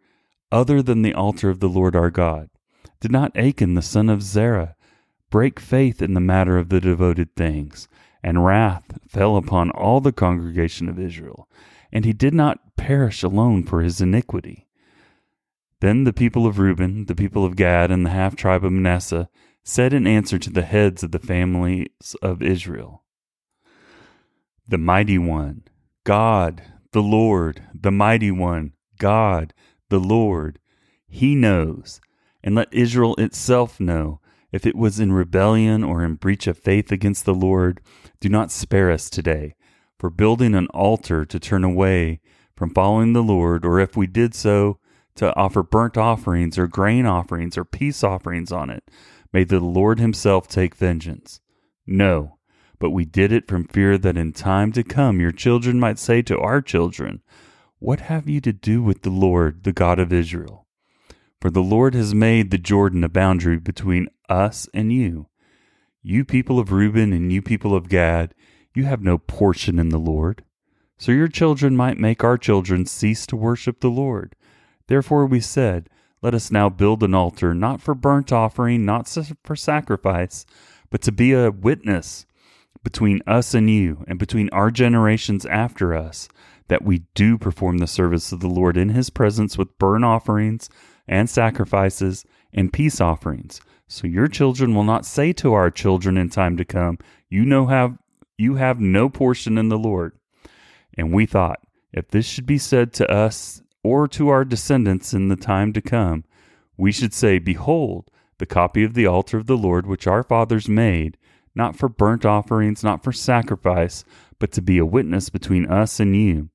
other 0.52 0.82
than 0.82 1.02
the 1.02 1.14
altar 1.14 1.50
of 1.50 1.60
the 1.60 1.70
Lord 1.70 1.96
our 1.96 2.10
God? 2.10 2.50
Did 3.00 3.12
not 3.12 3.36
Achan 3.38 3.76
the 3.76 3.82
son 3.82 4.10
of 4.10 4.22
Zerah 4.22 4.76
break 5.30 5.60
faith 5.60 6.02
in 6.02 6.14
the 6.14 6.20
matter 6.20 6.58
of 6.58 6.70
the 6.70 6.80
devoted 6.80 7.36
things? 7.36 7.88
And 8.22 8.46
wrath 8.46 9.00
fell 9.08 9.38
upon 9.38 9.72
all 9.72 10.02
the 10.02 10.12
congregation 10.12 10.90
of 10.90 11.00
Israel, 11.00 11.48
and 11.92 12.04
he 12.04 12.12
did 12.12 12.34
not 12.34 12.76
perish 12.76 13.24
alone 13.24 13.64
for 13.64 13.82
his 13.82 14.02
iniquity. 14.02 14.68
Then 15.80 16.04
the 16.04 16.12
people 16.12 16.46
of 16.46 16.60
Reuben, 16.60 17.06
the 17.06 17.16
people 17.16 17.46
of 17.46 17.56
Gad, 17.56 17.92
and 17.92 18.06
the 18.06 18.10
half 18.10 18.36
tribe 18.36 18.66
of 18.66 18.74
Manasseh 18.74 19.30
said 19.64 19.94
in 19.94 20.06
answer 20.06 20.38
to 20.38 20.50
the 20.50 20.64
heads 20.64 21.04
of 21.04 21.12
the 21.12 21.20
families 21.20 22.16
of 22.22 22.42
Israel 22.42 23.04
The 24.68 24.78
mighty 24.78 25.18
one, 25.18 25.64
God, 26.04 26.64
the 26.92 27.02
Lord, 27.02 27.64
the 27.74 27.92
mighty 27.92 28.32
one, 28.32 28.74
God, 29.00 29.54
the 29.90 30.00
Lord, 30.00 30.60
he 31.08 31.34
knows, 31.34 32.00
and 32.44 32.54
let 32.54 32.72
Israel 32.72 33.16
itself 33.16 33.80
know. 33.80 34.22
If 34.52 34.66
it 34.66 34.76
was 34.76 35.00
in 35.00 35.12
rebellion 35.12 35.84
or 35.84 36.04
in 36.04 36.16
breach 36.16 36.48
of 36.48 36.58
faith 36.58 36.92
against 36.92 37.26
the 37.26 37.34
Lord, 37.34 37.82
do 38.20 38.30
not 38.30 38.52
spare 38.52 38.92
us 38.92 39.10
today 39.10 39.56
for 39.98 40.10
building 40.10 40.56
an 40.56 40.68
altar 40.68 41.26
to 41.26 41.40
turn 41.40 41.64
away 41.64 42.22
from 42.56 42.74
following 42.74 43.14
the 43.14 43.24
Lord, 43.24 43.66
or 43.66 43.80
if 43.80 43.96
we 43.96 44.08
did 44.08 44.34
so, 44.34 44.80
to 45.16 45.36
offer 45.36 45.62
burnt 45.62 45.98
offerings 45.98 46.58
or 46.58 46.68
grain 46.68 47.06
offerings 47.06 47.58
or 47.58 47.66
peace 47.66 48.04
offerings 48.04 48.52
on 48.52 48.70
it. 48.70 48.84
May 49.34 49.44
the 49.44 49.60
Lord 49.60 50.00
Himself 50.00 50.48
take 50.48 50.76
vengeance. 50.76 51.42
No, 51.86 52.38
but 52.80 52.92
we 52.92 53.06
did 53.06 53.32
it 53.32 53.48
from 53.48 53.66
fear 53.66 53.98
that 53.98 54.18
in 54.18 54.32
time 54.32 54.72
to 54.72 54.84
come 54.84 55.20
your 55.20 55.32
children 55.32 55.80
might 55.80 56.00
say 56.00 56.22
to 56.24 56.40
our 56.40 56.62
children, 56.62 57.22
What 57.82 58.02
have 58.02 58.28
you 58.28 58.42
to 58.42 58.52
do 58.52 58.84
with 58.84 59.04
the 59.04 59.10
Lord, 59.10 59.64
the 59.64 59.72
God 59.72 60.00
of 60.00 60.12
Israel? 60.12 60.68
For 61.40 61.50
the 61.50 61.64
Lord 61.64 61.96
has 61.96 62.14
made 62.14 62.52
the 62.52 62.58
Jordan 62.58 63.06
a 63.06 63.10
boundary 63.10 63.58
between 63.58 64.10
us 64.28 64.68
and 64.74 64.92
you. 64.92 65.28
You 66.04 66.26
people 66.26 66.60
of 66.60 66.74
Reuben 66.74 67.14
and 67.14 67.32
you 67.32 67.42
people 67.42 67.74
of 67.74 67.88
Gad, 67.88 68.36
you 68.76 68.84
have 68.84 69.02
no 69.02 69.18
portion 69.18 69.80
in 69.80 69.90
the 69.90 69.98
Lord. 69.98 70.44
So 70.98 71.14
your 71.14 71.30
children 71.30 71.78
might 71.78 71.98
make 71.98 72.22
our 72.22 72.38
children 72.38 72.86
cease 72.86 73.26
to 73.28 73.38
worship 73.38 73.80
the 73.80 73.88
Lord. 73.88 74.36
Therefore 74.88 75.26
we 75.26 75.40
said, 75.40 75.90
Let 76.22 76.34
us 76.34 76.52
now 76.52 76.68
build 76.68 77.02
an 77.02 77.16
altar, 77.16 77.54
not 77.56 77.80
for 77.80 77.96
burnt 77.96 78.34
offering, 78.34 78.84
not 78.84 79.08
for 79.42 79.56
sacrifice, 79.56 80.46
but 80.90 81.02
to 81.04 81.14
be 81.14 81.32
a 81.32 81.50
witness 81.50 82.26
between 82.84 83.22
us 83.26 83.54
and 83.54 83.70
you, 83.70 84.04
and 84.06 84.20
between 84.20 84.50
our 84.50 84.70
generations 84.70 85.46
after 85.46 85.96
us, 85.96 86.28
that 86.70 86.84
we 86.84 87.04
do 87.14 87.38
perform 87.38 87.80
the 87.80 87.88
service 87.88 88.32
of 88.32 88.40
the 88.40 88.48
Lord 88.48 88.78
in 88.78 88.90
his 88.90 89.10
presence 89.10 89.58
with 89.58 89.78
burnt 89.78 90.06
offerings 90.06 90.70
and 91.08 91.30
sacrifices 91.30 92.26
and 92.54 92.72
peace 92.72 93.02
offerings. 93.02 93.60
So 93.88 94.08
your 94.08 94.28
children 94.28 94.74
will 94.74 94.84
not 94.84 95.06
say 95.06 95.34
to 95.34 95.54
our 95.54 95.72
children 95.72 96.18
in 96.18 96.30
time 96.30 96.58
to 96.58 96.66
come, 96.66 97.00
You 97.30 97.44
know 97.44 97.68
have 97.68 97.98
you 98.38 98.56
have 98.56 98.80
no 98.80 99.10
portion 99.10 99.58
in 99.58 99.68
the 99.68 99.78
Lord. 99.78 100.14
And 100.98 101.12
we 101.12 101.26
thought, 101.26 101.60
if 101.92 102.08
this 102.08 102.26
should 102.26 102.46
be 102.46 102.58
said 102.58 102.94
to 102.94 103.12
us 103.12 103.62
or 103.84 104.08
to 104.10 104.30
our 104.30 104.46
descendants 104.46 105.14
in 105.14 105.28
the 105.28 105.36
time 105.36 105.74
to 105.74 105.82
come, 105.82 106.24
we 106.78 106.92
should 106.92 107.14
say, 107.14 107.40
Behold, 107.40 108.10
the 108.38 108.46
copy 108.46 108.84
of 108.84 108.94
the 108.94 109.06
altar 109.06 109.38
of 109.38 109.48
the 109.48 109.58
Lord 109.58 109.86
which 109.86 110.08
our 110.08 110.24
fathers 110.24 110.70
made, 110.70 111.18
not 111.54 111.76
for 111.76 111.90
burnt 111.90 112.26
offerings, 112.26 112.84
not 112.84 113.04
for 113.04 113.12
sacrifice, 113.12 114.06
but 114.40 114.52
to 114.54 114.62
be 114.62 114.78
a 114.78 114.86
witness 114.86 115.30
between 115.30 115.66
us 115.66 116.00
and 116.00 116.16
you. 116.16 116.50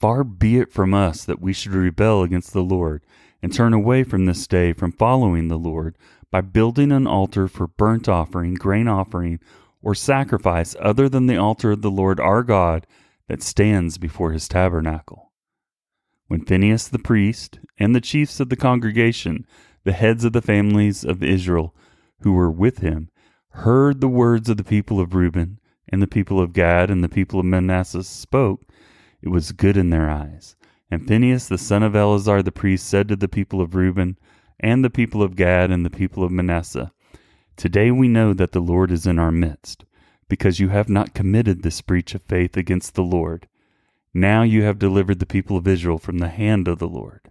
Far 0.00 0.24
be 0.24 0.58
it 0.58 0.72
from 0.72 0.92
us 0.92 1.24
that 1.24 1.40
we 1.40 1.52
should 1.52 1.72
rebel 1.72 2.22
against 2.22 2.52
the 2.52 2.62
Lord 2.62 3.04
and 3.40 3.52
turn 3.52 3.72
away 3.72 4.02
from 4.02 4.26
this 4.26 4.46
day 4.46 4.72
from 4.72 4.92
following 4.92 5.48
the 5.48 5.58
Lord 5.58 5.96
by 6.30 6.40
building 6.40 6.90
an 6.90 7.06
altar 7.06 7.46
for 7.46 7.68
burnt 7.68 8.08
offering, 8.08 8.54
grain 8.54 8.88
offering, 8.88 9.38
or 9.80 9.94
sacrifice 9.94 10.74
other 10.80 11.08
than 11.08 11.26
the 11.26 11.36
altar 11.36 11.72
of 11.72 11.82
the 11.82 11.90
Lord 11.90 12.18
our 12.18 12.42
God 12.42 12.86
that 13.28 13.42
stands 13.42 13.98
before 13.98 14.32
his 14.32 14.48
tabernacle. 14.48 15.32
When 16.26 16.44
Phinehas 16.44 16.88
the 16.88 16.98
priest 16.98 17.60
and 17.78 17.94
the 17.94 18.00
chiefs 18.00 18.40
of 18.40 18.48
the 18.48 18.56
congregation, 18.56 19.46
the 19.84 19.92
heads 19.92 20.24
of 20.24 20.32
the 20.32 20.42
families 20.42 21.04
of 21.04 21.22
Israel 21.22 21.74
who 22.22 22.32
were 22.32 22.50
with 22.50 22.78
him, 22.78 23.10
heard 23.50 24.00
the 24.00 24.08
words 24.08 24.48
of 24.48 24.56
the 24.56 24.64
people 24.64 24.98
of 24.98 25.14
Reuben 25.14 25.60
and 25.88 26.02
the 26.02 26.06
people 26.06 26.40
of 26.40 26.52
Gad 26.52 26.90
and 26.90 27.02
the 27.02 27.08
people 27.08 27.40
of 27.40 27.46
Manasseh 27.46 28.02
spoke, 28.02 28.62
it 29.22 29.28
was 29.28 29.52
good 29.52 29.76
in 29.76 29.90
their 29.90 30.10
eyes. 30.10 30.56
And 30.90 31.06
Phinehas 31.06 31.48
the 31.48 31.58
son 31.58 31.82
of 31.82 31.96
Eleazar 31.96 32.42
the 32.42 32.52
priest 32.52 32.86
said 32.86 33.08
to 33.08 33.16
the 33.16 33.28
people 33.28 33.60
of 33.60 33.74
Reuben 33.74 34.18
and 34.60 34.84
the 34.84 34.90
people 34.90 35.22
of 35.22 35.36
Gad 35.36 35.70
and 35.70 35.84
the 35.84 35.90
people 35.90 36.22
of 36.22 36.30
Manasseh, 36.30 36.92
Today 37.56 37.90
we 37.90 38.08
know 38.08 38.34
that 38.34 38.52
the 38.52 38.60
Lord 38.60 38.90
is 38.90 39.06
in 39.06 39.18
our 39.18 39.32
midst, 39.32 39.84
because 40.28 40.60
you 40.60 40.68
have 40.68 40.88
not 40.88 41.14
committed 41.14 41.62
this 41.62 41.80
breach 41.80 42.14
of 42.14 42.22
faith 42.22 42.56
against 42.56 42.94
the 42.94 43.02
Lord. 43.02 43.48
Now 44.12 44.42
you 44.42 44.62
have 44.62 44.78
delivered 44.78 45.20
the 45.20 45.26
people 45.26 45.56
of 45.56 45.66
Israel 45.66 45.98
from 45.98 46.18
the 46.18 46.28
hand 46.28 46.68
of 46.68 46.78
the 46.78 46.88
Lord. 46.88 47.30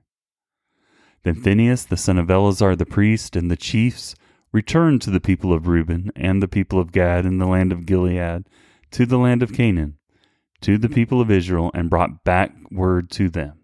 Then 1.24 1.36
Phinehas 1.36 1.86
the 1.86 1.98
son 1.98 2.18
of 2.18 2.30
Eleazar 2.30 2.76
the 2.76 2.86
priest 2.86 3.36
and 3.36 3.50
the 3.50 3.58
chiefs 3.58 4.16
returned 4.56 5.02
to 5.02 5.12
the 5.12 5.20
people 5.20 5.52
of 5.52 5.68
Reuben 5.68 6.10
and 6.16 6.42
the 6.42 6.48
people 6.48 6.80
of 6.80 6.94
Gad 6.94 7.26
in 7.26 7.40
the 7.40 7.46
land 7.46 7.74
of 7.74 7.86
Gilead 7.86 8.46
to 8.90 9.06
the 9.06 9.18
land 9.18 9.44
of 9.44 9.52
Canaan 9.52 9.98
to 10.62 10.78
the 10.78 10.88
people 10.88 11.20
of 11.20 11.30
Israel 11.30 11.72
and 11.74 11.90
brought 11.90 12.24
back 12.24 12.54
word 12.72 13.12
to 13.12 13.28
them. 13.28 13.60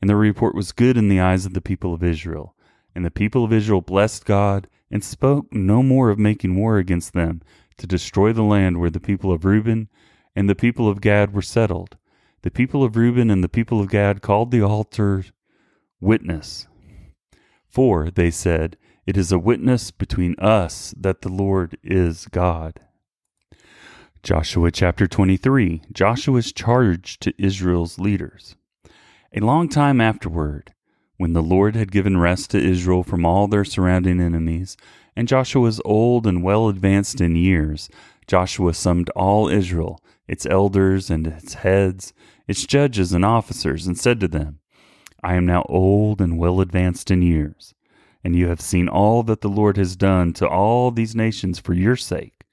And 0.00 0.08
the 0.08 0.16
report 0.16 0.54
was 0.54 0.72
good 0.72 0.96
in 0.96 1.10
the 1.10 1.20
eyes 1.20 1.44
of 1.44 1.52
the 1.52 1.60
people 1.60 1.92
of 1.92 2.02
Israel. 2.02 2.56
And 2.94 3.04
the 3.04 3.10
people 3.10 3.44
of 3.44 3.52
Israel 3.52 3.82
blessed 3.82 4.24
God 4.24 4.66
and 4.90 5.04
spoke 5.04 5.52
no 5.52 5.82
more 5.82 6.08
of 6.08 6.18
making 6.18 6.56
war 6.56 6.78
against 6.78 7.12
them 7.12 7.42
to 7.76 7.86
destroy 7.86 8.32
the 8.32 8.42
land 8.42 8.80
where 8.80 8.88
the 8.88 9.00
people 9.00 9.30
of 9.30 9.44
Reuben 9.44 9.90
and 10.34 10.48
the 10.48 10.54
people 10.54 10.88
of 10.88 11.02
Gad 11.02 11.34
were 11.34 11.42
settled. 11.42 11.98
The 12.40 12.50
people 12.50 12.82
of 12.82 12.96
Reuben 12.96 13.30
and 13.30 13.44
the 13.44 13.48
people 13.50 13.78
of 13.78 13.90
Gad 13.90 14.22
called 14.22 14.52
the 14.52 14.62
altar 14.62 15.26
witness. 16.00 16.66
For, 17.68 18.10
they 18.10 18.30
said, 18.30 18.78
it 19.06 19.16
is 19.16 19.30
a 19.30 19.38
witness 19.38 19.90
between 19.90 20.34
us 20.38 20.94
that 20.98 21.22
the 21.22 21.28
Lord 21.28 21.76
is 21.82 22.26
God. 22.26 22.80
Joshua 24.22 24.70
chapter 24.70 25.06
23 25.06 25.82
Joshua's 25.92 26.52
charge 26.52 27.18
to 27.18 27.34
Israel's 27.36 27.98
leaders. 27.98 28.56
A 29.34 29.40
long 29.40 29.68
time 29.68 30.00
afterward, 30.00 30.72
when 31.18 31.34
the 31.34 31.42
Lord 31.42 31.76
had 31.76 31.92
given 31.92 32.16
rest 32.16 32.50
to 32.50 32.58
Israel 32.58 33.02
from 33.02 33.26
all 33.26 33.46
their 33.46 33.64
surrounding 33.64 34.20
enemies, 34.20 34.76
and 35.14 35.28
Joshua 35.28 35.60
was 35.60 35.80
old 35.84 36.26
and 36.26 36.42
well 36.42 36.68
advanced 36.68 37.20
in 37.20 37.36
years, 37.36 37.90
Joshua 38.26 38.72
summoned 38.72 39.10
all 39.10 39.48
Israel, 39.48 40.00
its 40.26 40.46
elders 40.46 41.10
and 41.10 41.26
its 41.26 41.54
heads, 41.54 42.14
its 42.48 42.66
judges 42.66 43.12
and 43.12 43.24
officers, 43.24 43.86
and 43.86 43.98
said 43.98 44.18
to 44.20 44.28
them, 44.28 44.60
I 45.22 45.34
am 45.34 45.44
now 45.44 45.66
old 45.68 46.20
and 46.20 46.38
well 46.38 46.60
advanced 46.60 47.10
in 47.10 47.20
years, 47.20 47.74
and 48.24 48.34
you 48.34 48.48
have 48.48 48.60
seen 48.60 48.88
all 48.88 49.22
that 49.22 49.42
the 49.42 49.48
Lord 49.48 49.76
has 49.76 49.94
done 49.94 50.32
to 50.32 50.48
all 50.48 50.90
these 50.90 51.14
nations 51.14 51.58
for 51.58 51.74
your 51.74 51.94
sake. 51.94 52.44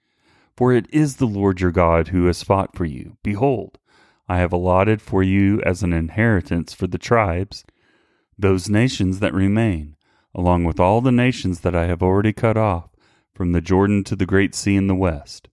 For 0.57 0.73
it 0.73 0.85
is 0.91 1.15
the 1.15 1.25
Lord 1.25 1.61
your 1.61 1.71
God 1.71 2.09
who 2.09 2.25
has 2.25 2.43
fought 2.43 2.75
for 2.75 2.85
you. 2.85 3.17
Behold, 3.23 3.79
I 4.27 4.37
have 4.37 4.51
allotted 4.53 5.01
for 5.01 5.23
you 5.23 5.61
as 5.61 5.81
an 5.81 5.93
inheritance 5.93 6.73
for 6.73 6.87
the 6.87 6.97
tribes 6.97 7.63
those 8.37 8.69
nations 8.69 9.19
that 9.19 9.33
remain, 9.33 9.95
along 10.33 10.63
with 10.63 10.79
all 10.79 10.99
the 10.99 11.11
nations 11.11 11.59
that 11.61 11.75
I 11.75 11.85
have 11.85 12.01
already 12.01 12.33
cut 12.33 12.57
off, 12.57 12.89
from 13.33 13.51
the 13.51 13.61
Jordan 13.61 14.03
to 14.05 14.15
the 14.15 14.25
great 14.25 14.55
sea 14.55 14.75
in 14.75 14.87
the 14.87 14.95
west. 14.95 15.47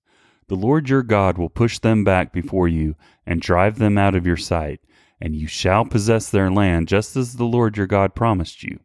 The 0.49 0.55
Lord 0.55 0.89
your 0.89 1.03
God 1.03 1.37
will 1.37 1.51
push 1.51 1.79
them 1.79 2.03
back 2.03 2.33
before 2.33 2.67
you 2.67 2.97
and 3.27 3.41
drive 3.41 3.79
them 3.79 3.99
out 3.99 4.15
of 4.15 4.27
your 4.27 4.39
sight, 4.39 4.81
and 5.21 5.37
you 5.37 5.47
shall 5.47 5.85
possess 5.85 6.31
their 6.31 6.51
land 6.51 6.89
just 6.89 7.15
as 7.17 7.37
the 7.37 7.45
Lord 7.45 7.77
your 7.77 7.87
God 7.87 8.15
promised 8.15 8.63
you. 8.63 8.81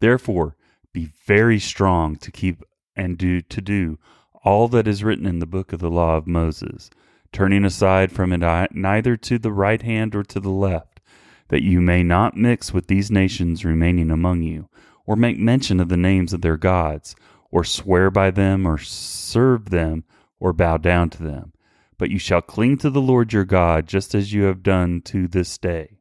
Therefore, 0.00 0.56
be 0.96 1.12
very 1.26 1.58
strong 1.58 2.16
to 2.16 2.32
keep 2.32 2.62
and 2.96 3.18
do 3.18 3.42
to 3.42 3.60
do 3.60 3.98
all 4.46 4.66
that 4.66 4.88
is 4.88 5.04
written 5.04 5.26
in 5.26 5.40
the 5.40 5.46
book 5.46 5.74
of 5.74 5.80
the 5.80 5.90
law 5.90 6.16
of 6.16 6.26
Moses, 6.26 6.88
turning 7.32 7.66
aside 7.66 8.10
from 8.10 8.32
it 8.32 8.70
neither 8.72 9.14
to 9.14 9.38
the 9.38 9.52
right 9.52 9.82
hand 9.82 10.14
or 10.14 10.22
to 10.22 10.40
the 10.40 10.48
left, 10.48 11.00
that 11.48 11.62
you 11.62 11.82
may 11.82 12.02
not 12.02 12.34
mix 12.34 12.72
with 12.72 12.86
these 12.86 13.10
nations 13.10 13.62
remaining 13.62 14.10
among 14.10 14.40
you, 14.40 14.70
or 15.04 15.16
make 15.16 15.36
mention 15.36 15.80
of 15.80 15.90
the 15.90 15.98
names 15.98 16.32
of 16.32 16.40
their 16.40 16.56
gods, 16.56 17.14
or 17.50 17.62
swear 17.62 18.10
by 18.10 18.30
them, 18.30 18.64
or 18.64 18.78
serve 18.78 19.68
them, 19.68 20.04
or 20.40 20.54
bow 20.54 20.78
down 20.78 21.10
to 21.10 21.22
them. 21.22 21.52
But 21.98 22.08
you 22.08 22.18
shall 22.18 22.40
cling 22.40 22.78
to 22.78 22.88
the 22.88 23.02
Lord 23.02 23.34
your 23.34 23.44
God, 23.44 23.86
just 23.86 24.14
as 24.14 24.32
you 24.32 24.44
have 24.44 24.62
done 24.62 25.02
to 25.02 25.28
this 25.28 25.58
day. 25.58 25.98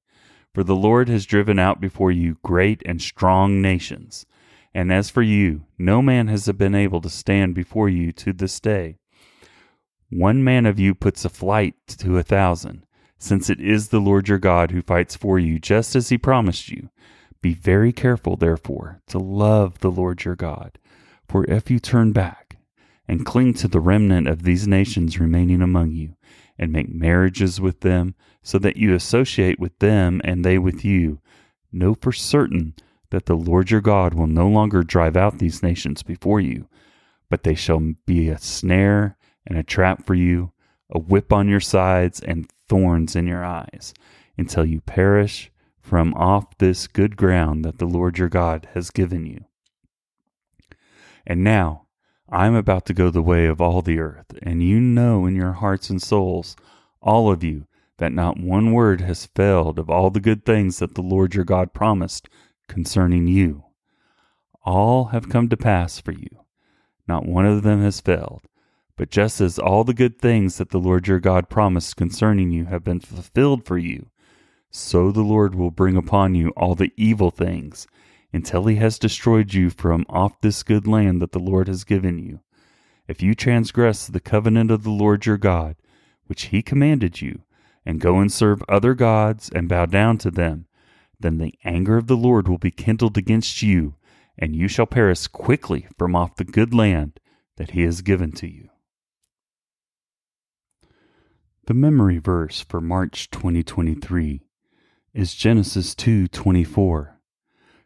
For 0.53 0.63
the 0.63 0.73
Lord 0.73 1.09
has 1.09 1.25
driven 1.25 1.59
out 1.59 1.81
before 1.81 2.11
you 2.11 2.37
great 2.43 2.81
and 2.85 3.01
strong 3.01 3.61
nations 3.61 4.25
and 4.75 4.91
as 4.91 5.09
for 5.09 5.21
you, 5.21 5.63
no 5.77 6.01
man 6.01 6.27
has 6.27 6.51
been 6.51 6.75
able 6.75 6.99
to 6.99 7.09
stand 7.09 7.55
before 7.55 7.87
you 7.87 8.11
to 8.11 8.33
this 8.33 8.59
day. 8.59 8.97
One 10.09 10.43
man 10.43 10.65
of 10.65 10.77
you 10.77 10.93
puts 10.93 11.23
a 11.23 11.29
flight 11.29 11.75
to 11.99 12.17
a 12.17 12.23
thousand, 12.23 12.85
since 13.17 13.49
it 13.49 13.61
is 13.61 13.87
the 13.87 14.01
Lord 14.01 14.27
your 14.27 14.37
God 14.37 14.71
who 14.71 14.81
fights 14.81 15.15
for 15.15 15.39
you, 15.39 15.59
just 15.59 15.95
as 15.95 16.09
he 16.09 16.17
promised 16.17 16.67
you. 16.67 16.89
Be 17.41 17.53
very 17.53 17.93
careful, 17.93 18.35
therefore, 18.35 19.01
to 19.07 19.17
love 19.17 19.79
the 19.79 19.89
Lord 19.89 20.25
your 20.25 20.35
God. 20.35 20.77
For 21.25 21.45
if 21.45 21.71
you 21.71 21.79
turn 21.79 22.11
back 22.11 22.57
and 23.07 23.25
cling 23.25 23.53
to 23.55 23.69
the 23.69 23.79
remnant 23.79 24.27
of 24.27 24.43
these 24.43 24.67
nations 24.67 25.21
remaining 25.21 25.61
among 25.61 25.93
you, 25.93 26.17
and 26.59 26.73
make 26.73 26.93
marriages 26.93 27.61
with 27.61 27.79
them, 27.79 28.13
so 28.43 28.59
that 28.59 28.75
you 28.75 28.93
associate 28.93 29.57
with 29.57 29.79
them 29.79 30.19
and 30.25 30.43
they 30.43 30.57
with 30.57 30.83
you, 30.83 31.21
know 31.71 31.93
for 31.93 32.11
certain 32.11 32.73
that 33.15 33.27
the 33.27 33.33
Lord 33.37 33.71
your 33.71 33.79
God 33.79 34.13
will 34.13 34.27
no 34.27 34.45
longer 34.45 34.83
drive 34.83 35.15
out 35.15 35.37
these 35.37 35.63
nations 35.63 36.03
before 36.03 36.41
you, 36.41 36.67
but 37.29 37.43
they 37.43 37.55
shall 37.55 37.93
be 38.05 38.27
a 38.27 38.37
snare 38.37 39.15
and 39.47 39.57
a 39.57 39.63
trap 39.63 40.05
for 40.05 40.15
you, 40.15 40.51
a 40.89 40.99
whip 40.99 41.31
on 41.31 41.47
your 41.47 41.61
sides, 41.61 42.19
and 42.19 42.51
thorns 42.67 43.15
in 43.15 43.25
your 43.25 43.41
eyes, 43.41 43.93
until 44.37 44.65
you 44.65 44.81
perish 44.81 45.49
from 45.79 46.13
off 46.15 46.57
this 46.57 46.87
good 46.87 47.15
ground 47.15 47.63
that 47.63 47.77
the 47.77 47.85
Lord 47.85 48.17
your 48.17 48.27
God 48.27 48.67
has 48.73 48.91
given 48.91 49.25
you. 49.25 49.45
And 51.25 51.41
now 51.41 51.85
I 52.27 52.47
am 52.47 52.55
about 52.55 52.85
to 52.87 52.93
go 52.93 53.09
the 53.09 53.21
way 53.21 53.45
of 53.45 53.61
all 53.61 53.81
the 53.81 53.99
earth, 53.99 54.37
and 54.41 54.61
you 54.61 54.81
know 54.81 55.25
in 55.25 55.37
your 55.37 55.53
hearts 55.53 55.89
and 55.89 56.01
souls, 56.01 56.57
all 57.01 57.31
of 57.31 57.45
you, 57.45 57.65
that 57.97 58.11
not 58.11 58.41
one 58.41 58.73
word 58.73 58.99
has 58.99 59.27
failed 59.27 59.79
of 59.79 59.89
all 59.89 60.09
the 60.09 60.19
good 60.19 60.43
things 60.43 60.79
that 60.79 60.95
the 60.95 61.01
Lord 61.01 61.33
your 61.33 61.45
God 61.45 61.71
promised 61.71 62.27
concerning 62.67 63.27
you. 63.27 63.63
All 64.63 65.05
have 65.05 65.29
come 65.29 65.49
to 65.49 65.57
pass 65.57 65.99
for 65.99 66.11
you, 66.11 66.45
not 67.07 67.25
one 67.25 67.45
of 67.45 67.63
them 67.63 67.81
has 67.81 68.01
failed. 68.01 68.41
But 68.97 69.11
just 69.11 69.41
as 69.41 69.59
all 69.59 69.83
the 69.83 69.93
good 69.93 70.19
things 70.19 70.57
that 70.57 70.69
the 70.69 70.79
Lord 70.79 71.07
your 71.07 71.19
God 71.19 71.49
promised 71.49 71.97
concerning 71.97 72.51
you 72.51 72.65
have 72.65 72.83
been 72.83 73.01
fulfilled 73.01 73.65
for 73.65 73.77
you, 73.77 74.07
so 74.71 75.11
the 75.11 75.21
Lord 75.21 75.53
will 75.53 75.71
bring 75.71 75.97
upon 75.97 76.35
you 76.35 76.49
all 76.51 76.75
the 76.75 76.93
evil 76.95 77.31
things 77.31 77.87
until 78.31 78.65
he 78.65 78.75
has 78.75 78.99
destroyed 78.99 79.53
you 79.53 79.69
from 79.69 80.05
off 80.09 80.41
this 80.41 80.63
good 80.63 80.87
land 80.87 81.21
that 81.21 81.31
the 81.31 81.39
Lord 81.39 81.67
has 81.67 81.83
given 81.83 82.19
you. 82.19 82.39
If 83.07 83.21
you 83.21 83.35
transgress 83.35 84.07
the 84.07 84.19
covenant 84.19 84.71
of 84.71 84.83
the 84.83 84.89
Lord 84.89 85.25
your 85.25 85.37
God, 85.37 85.75
which 86.25 86.45
he 86.45 86.61
commanded 86.61 87.21
you, 87.21 87.43
and 87.85 88.01
go 88.01 88.19
and 88.19 88.31
serve 88.31 88.63
other 88.67 88.93
gods 88.93 89.49
and 89.53 89.69
bow 89.69 89.85
down 89.85 90.17
to 90.19 90.31
them, 90.31 90.65
then 91.19 91.37
the 91.37 91.53
anger 91.63 91.97
of 91.97 92.07
the 92.07 92.17
Lord 92.17 92.47
will 92.47 92.57
be 92.57 92.71
kindled 92.71 93.17
against 93.17 93.61
you, 93.61 93.95
and 94.37 94.55
you 94.55 94.67
shall 94.67 94.85
perish 94.85 95.27
quickly 95.27 95.87
from 95.97 96.15
off 96.15 96.35
the 96.35 96.43
good 96.43 96.73
land 96.73 97.19
that 97.57 97.71
he 97.71 97.83
has 97.83 98.01
given 98.01 98.31
to 98.33 98.47
you. 98.47 98.69
The 101.67 101.73
memory 101.73 102.19
verse 102.19 102.61
for 102.61 102.79
March 102.79 103.29
2023 103.31 104.43
is 105.13 105.33
Genesis 105.33 105.95
2:24. 105.95 107.19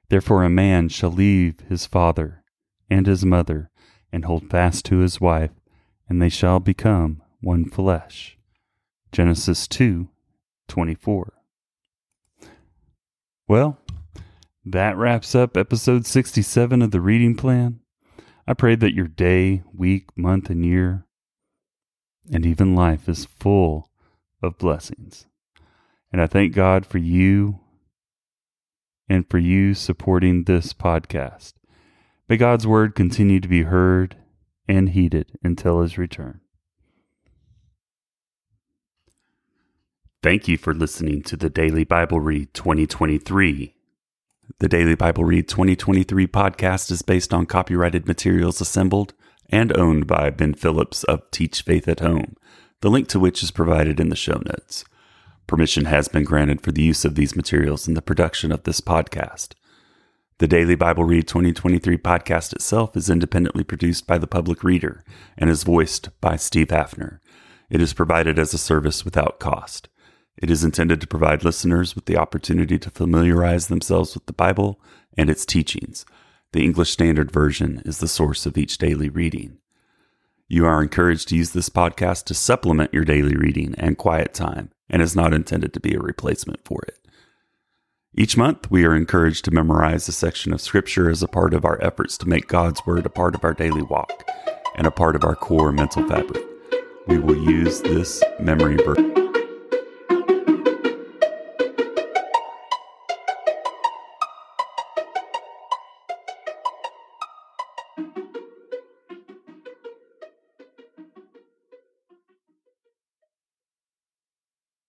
Therefore 0.09 0.43
a 0.43 0.49
man 0.49 0.89
shall 0.89 1.11
leave 1.11 1.61
his 1.61 1.85
father 1.85 2.43
and 2.89 3.05
his 3.05 3.23
mother 3.23 3.69
and 4.11 4.25
hold 4.25 4.49
fast 4.49 4.83
to 4.85 4.97
his 4.97 5.21
wife, 5.21 5.51
and 6.09 6.21
they 6.21 6.29
shall 6.29 6.59
become 6.59 7.21
one 7.39 7.63
flesh. 7.63 8.37
Genesis 9.11 9.67
2:24. 9.67 11.38
Well, 13.49 13.79
that 14.63 14.95
wraps 14.95 15.33
up 15.33 15.57
episode 15.57 16.05
67 16.05 16.83
of 16.83 16.91
the 16.91 17.01
reading 17.01 17.35
plan. 17.35 17.79
I 18.45 18.53
pray 18.53 18.75
that 18.75 18.93
your 18.93 19.07
day, 19.07 19.63
week, 19.73 20.05
month, 20.15 20.51
and 20.51 20.63
year 20.63 21.07
and 22.31 22.45
even 22.45 22.75
life 22.75 23.09
is 23.09 23.25
full 23.25 23.89
of 24.43 24.59
blessings. 24.59 25.25
And 26.11 26.21
I 26.21 26.27
thank 26.27 26.53
God 26.53 26.85
for 26.85 26.99
you 26.99 27.59
and 29.09 29.27
for 29.27 29.39
you 29.39 29.73
supporting 29.73 30.43
this 30.43 30.71
podcast. 30.71 31.53
May 32.27 32.37
God's 32.37 32.67
word 32.67 32.93
continue 32.93 33.39
to 33.39 33.47
be 33.47 33.63
heard 33.63 34.15
and 34.67 34.89
heeded 34.89 35.39
until 35.43 35.81
his 35.81 35.97
return. 35.97 36.41
Thank 40.21 40.49
you 40.49 40.57
for 40.57 40.73
listening 40.73 41.21
to 41.23 41.37
the 41.37 41.49
Daily 41.49 41.85
Bible 41.85 42.19
Read 42.19 42.53
2023. 42.53 43.73
The 44.59 44.67
Daily 44.67 44.95
Bible 44.95 45.23
Read 45.23 45.47
2023 45.47 46.27
podcast 46.27 46.91
is 46.91 47.01
based 47.01 47.33
on 47.33 47.45
copyrighted 47.45 48.05
materials 48.05 48.59
assembled 48.59 49.13
and 49.49 49.71
owned 49.77 50.07
by 50.07 50.29
Ben 50.29 50.55
Phillips 50.55 51.05
of 51.05 51.21
Teach 51.31 51.61
Faith 51.61 51.87
at 51.87 52.01
Home, 52.01 52.35
the 52.81 52.89
link 52.89 53.07
to 53.07 53.17
which 53.17 53.41
is 53.41 53.51
provided 53.51 53.97
in 53.97 54.09
the 54.09 54.15
show 54.17 54.41
notes. 54.45 54.83
Permission 55.47 55.85
has 55.85 56.09
been 56.09 56.25
granted 56.25 56.59
for 56.59 56.73
the 56.73 56.83
use 56.83 57.05
of 57.05 57.15
these 57.15 57.37
materials 57.37 57.87
in 57.87 57.93
the 57.93 58.01
production 58.01 58.51
of 58.51 58.63
this 58.63 58.81
podcast. 58.81 59.53
The 60.39 60.47
Daily 60.47 60.75
Bible 60.75 61.05
Read 61.05 61.29
2023 61.29 61.97
podcast 61.97 62.51
itself 62.51 62.97
is 62.97 63.09
independently 63.09 63.63
produced 63.63 64.05
by 64.05 64.17
the 64.17 64.27
public 64.27 64.65
reader 64.65 65.05
and 65.37 65.49
is 65.49 65.63
voiced 65.63 66.09
by 66.19 66.35
Steve 66.35 66.67
Haffner. 66.67 67.19
It 67.69 67.81
is 67.81 67.93
provided 67.93 68.37
as 68.37 68.53
a 68.53 68.57
service 68.57 69.05
without 69.05 69.39
cost. 69.39 69.87
It 70.41 70.49
is 70.49 70.63
intended 70.63 71.01
to 71.01 71.07
provide 71.07 71.43
listeners 71.43 71.95
with 71.95 72.05
the 72.05 72.17
opportunity 72.17 72.79
to 72.79 72.89
familiarize 72.89 73.67
themselves 73.67 74.15
with 74.15 74.25
the 74.25 74.33
Bible 74.33 74.79
and 75.17 75.29
its 75.29 75.45
teachings 75.45 76.05
the 76.51 76.63
English 76.63 76.89
Standard 76.89 77.31
Version 77.31 77.81
is 77.85 77.99
the 77.99 78.07
source 78.07 78.47
of 78.47 78.57
each 78.57 78.79
daily 78.79 79.07
reading. 79.07 79.59
You 80.47 80.65
are 80.65 80.81
encouraged 80.81 81.27
to 81.29 81.35
use 81.35 81.51
this 81.51 81.69
podcast 81.69 82.23
to 82.25 82.33
supplement 82.33 82.91
your 82.91 83.05
daily 83.05 83.35
reading 83.35 83.75
and 83.77 83.99
quiet 83.99 84.33
time, 84.33 84.71
and 84.89 84.99
is 84.99 85.15
not 85.15 85.31
intended 85.31 85.73
to 85.73 85.79
be 85.79 85.93
a 85.93 85.99
replacement 85.99 86.65
for 86.65 86.81
it. 86.87 86.97
Each 88.15 88.35
month, 88.35 88.71
we 88.71 88.83
are 88.83 88.95
encouraged 88.95 89.45
to 89.45 89.51
memorize 89.51 90.07
a 90.07 90.11
section 90.11 90.51
of 90.51 90.59
Scripture 90.59 91.07
as 91.07 91.21
a 91.21 91.27
part 91.27 91.53
of 91.53 91.65
our 91.65 91.79
efforts 91.83 92.17
to 92.17 92.27
make 92.27 92.47
God's 92.47 92.83
Word 92.83 93.05
a 93.05 93.09
part 93.09 93.35
of 93.35 93.43
our 93.43 93.53
daily 93.53 93.83
walk 93.83 94.27
and 94.75 94.87
a 94.87 94.91
part 94.91 95.15
of 95.15 95.23
our 95.23 95.35
core 95.35 95.71
mental 95.71 96.07
fabric. 96.09 96.43
We 97.05 97.19
will 97.19 97.37
use 97.37 97.81
this 97.81 98.23
memory 98.39 98.77
verse. 98.77 99.18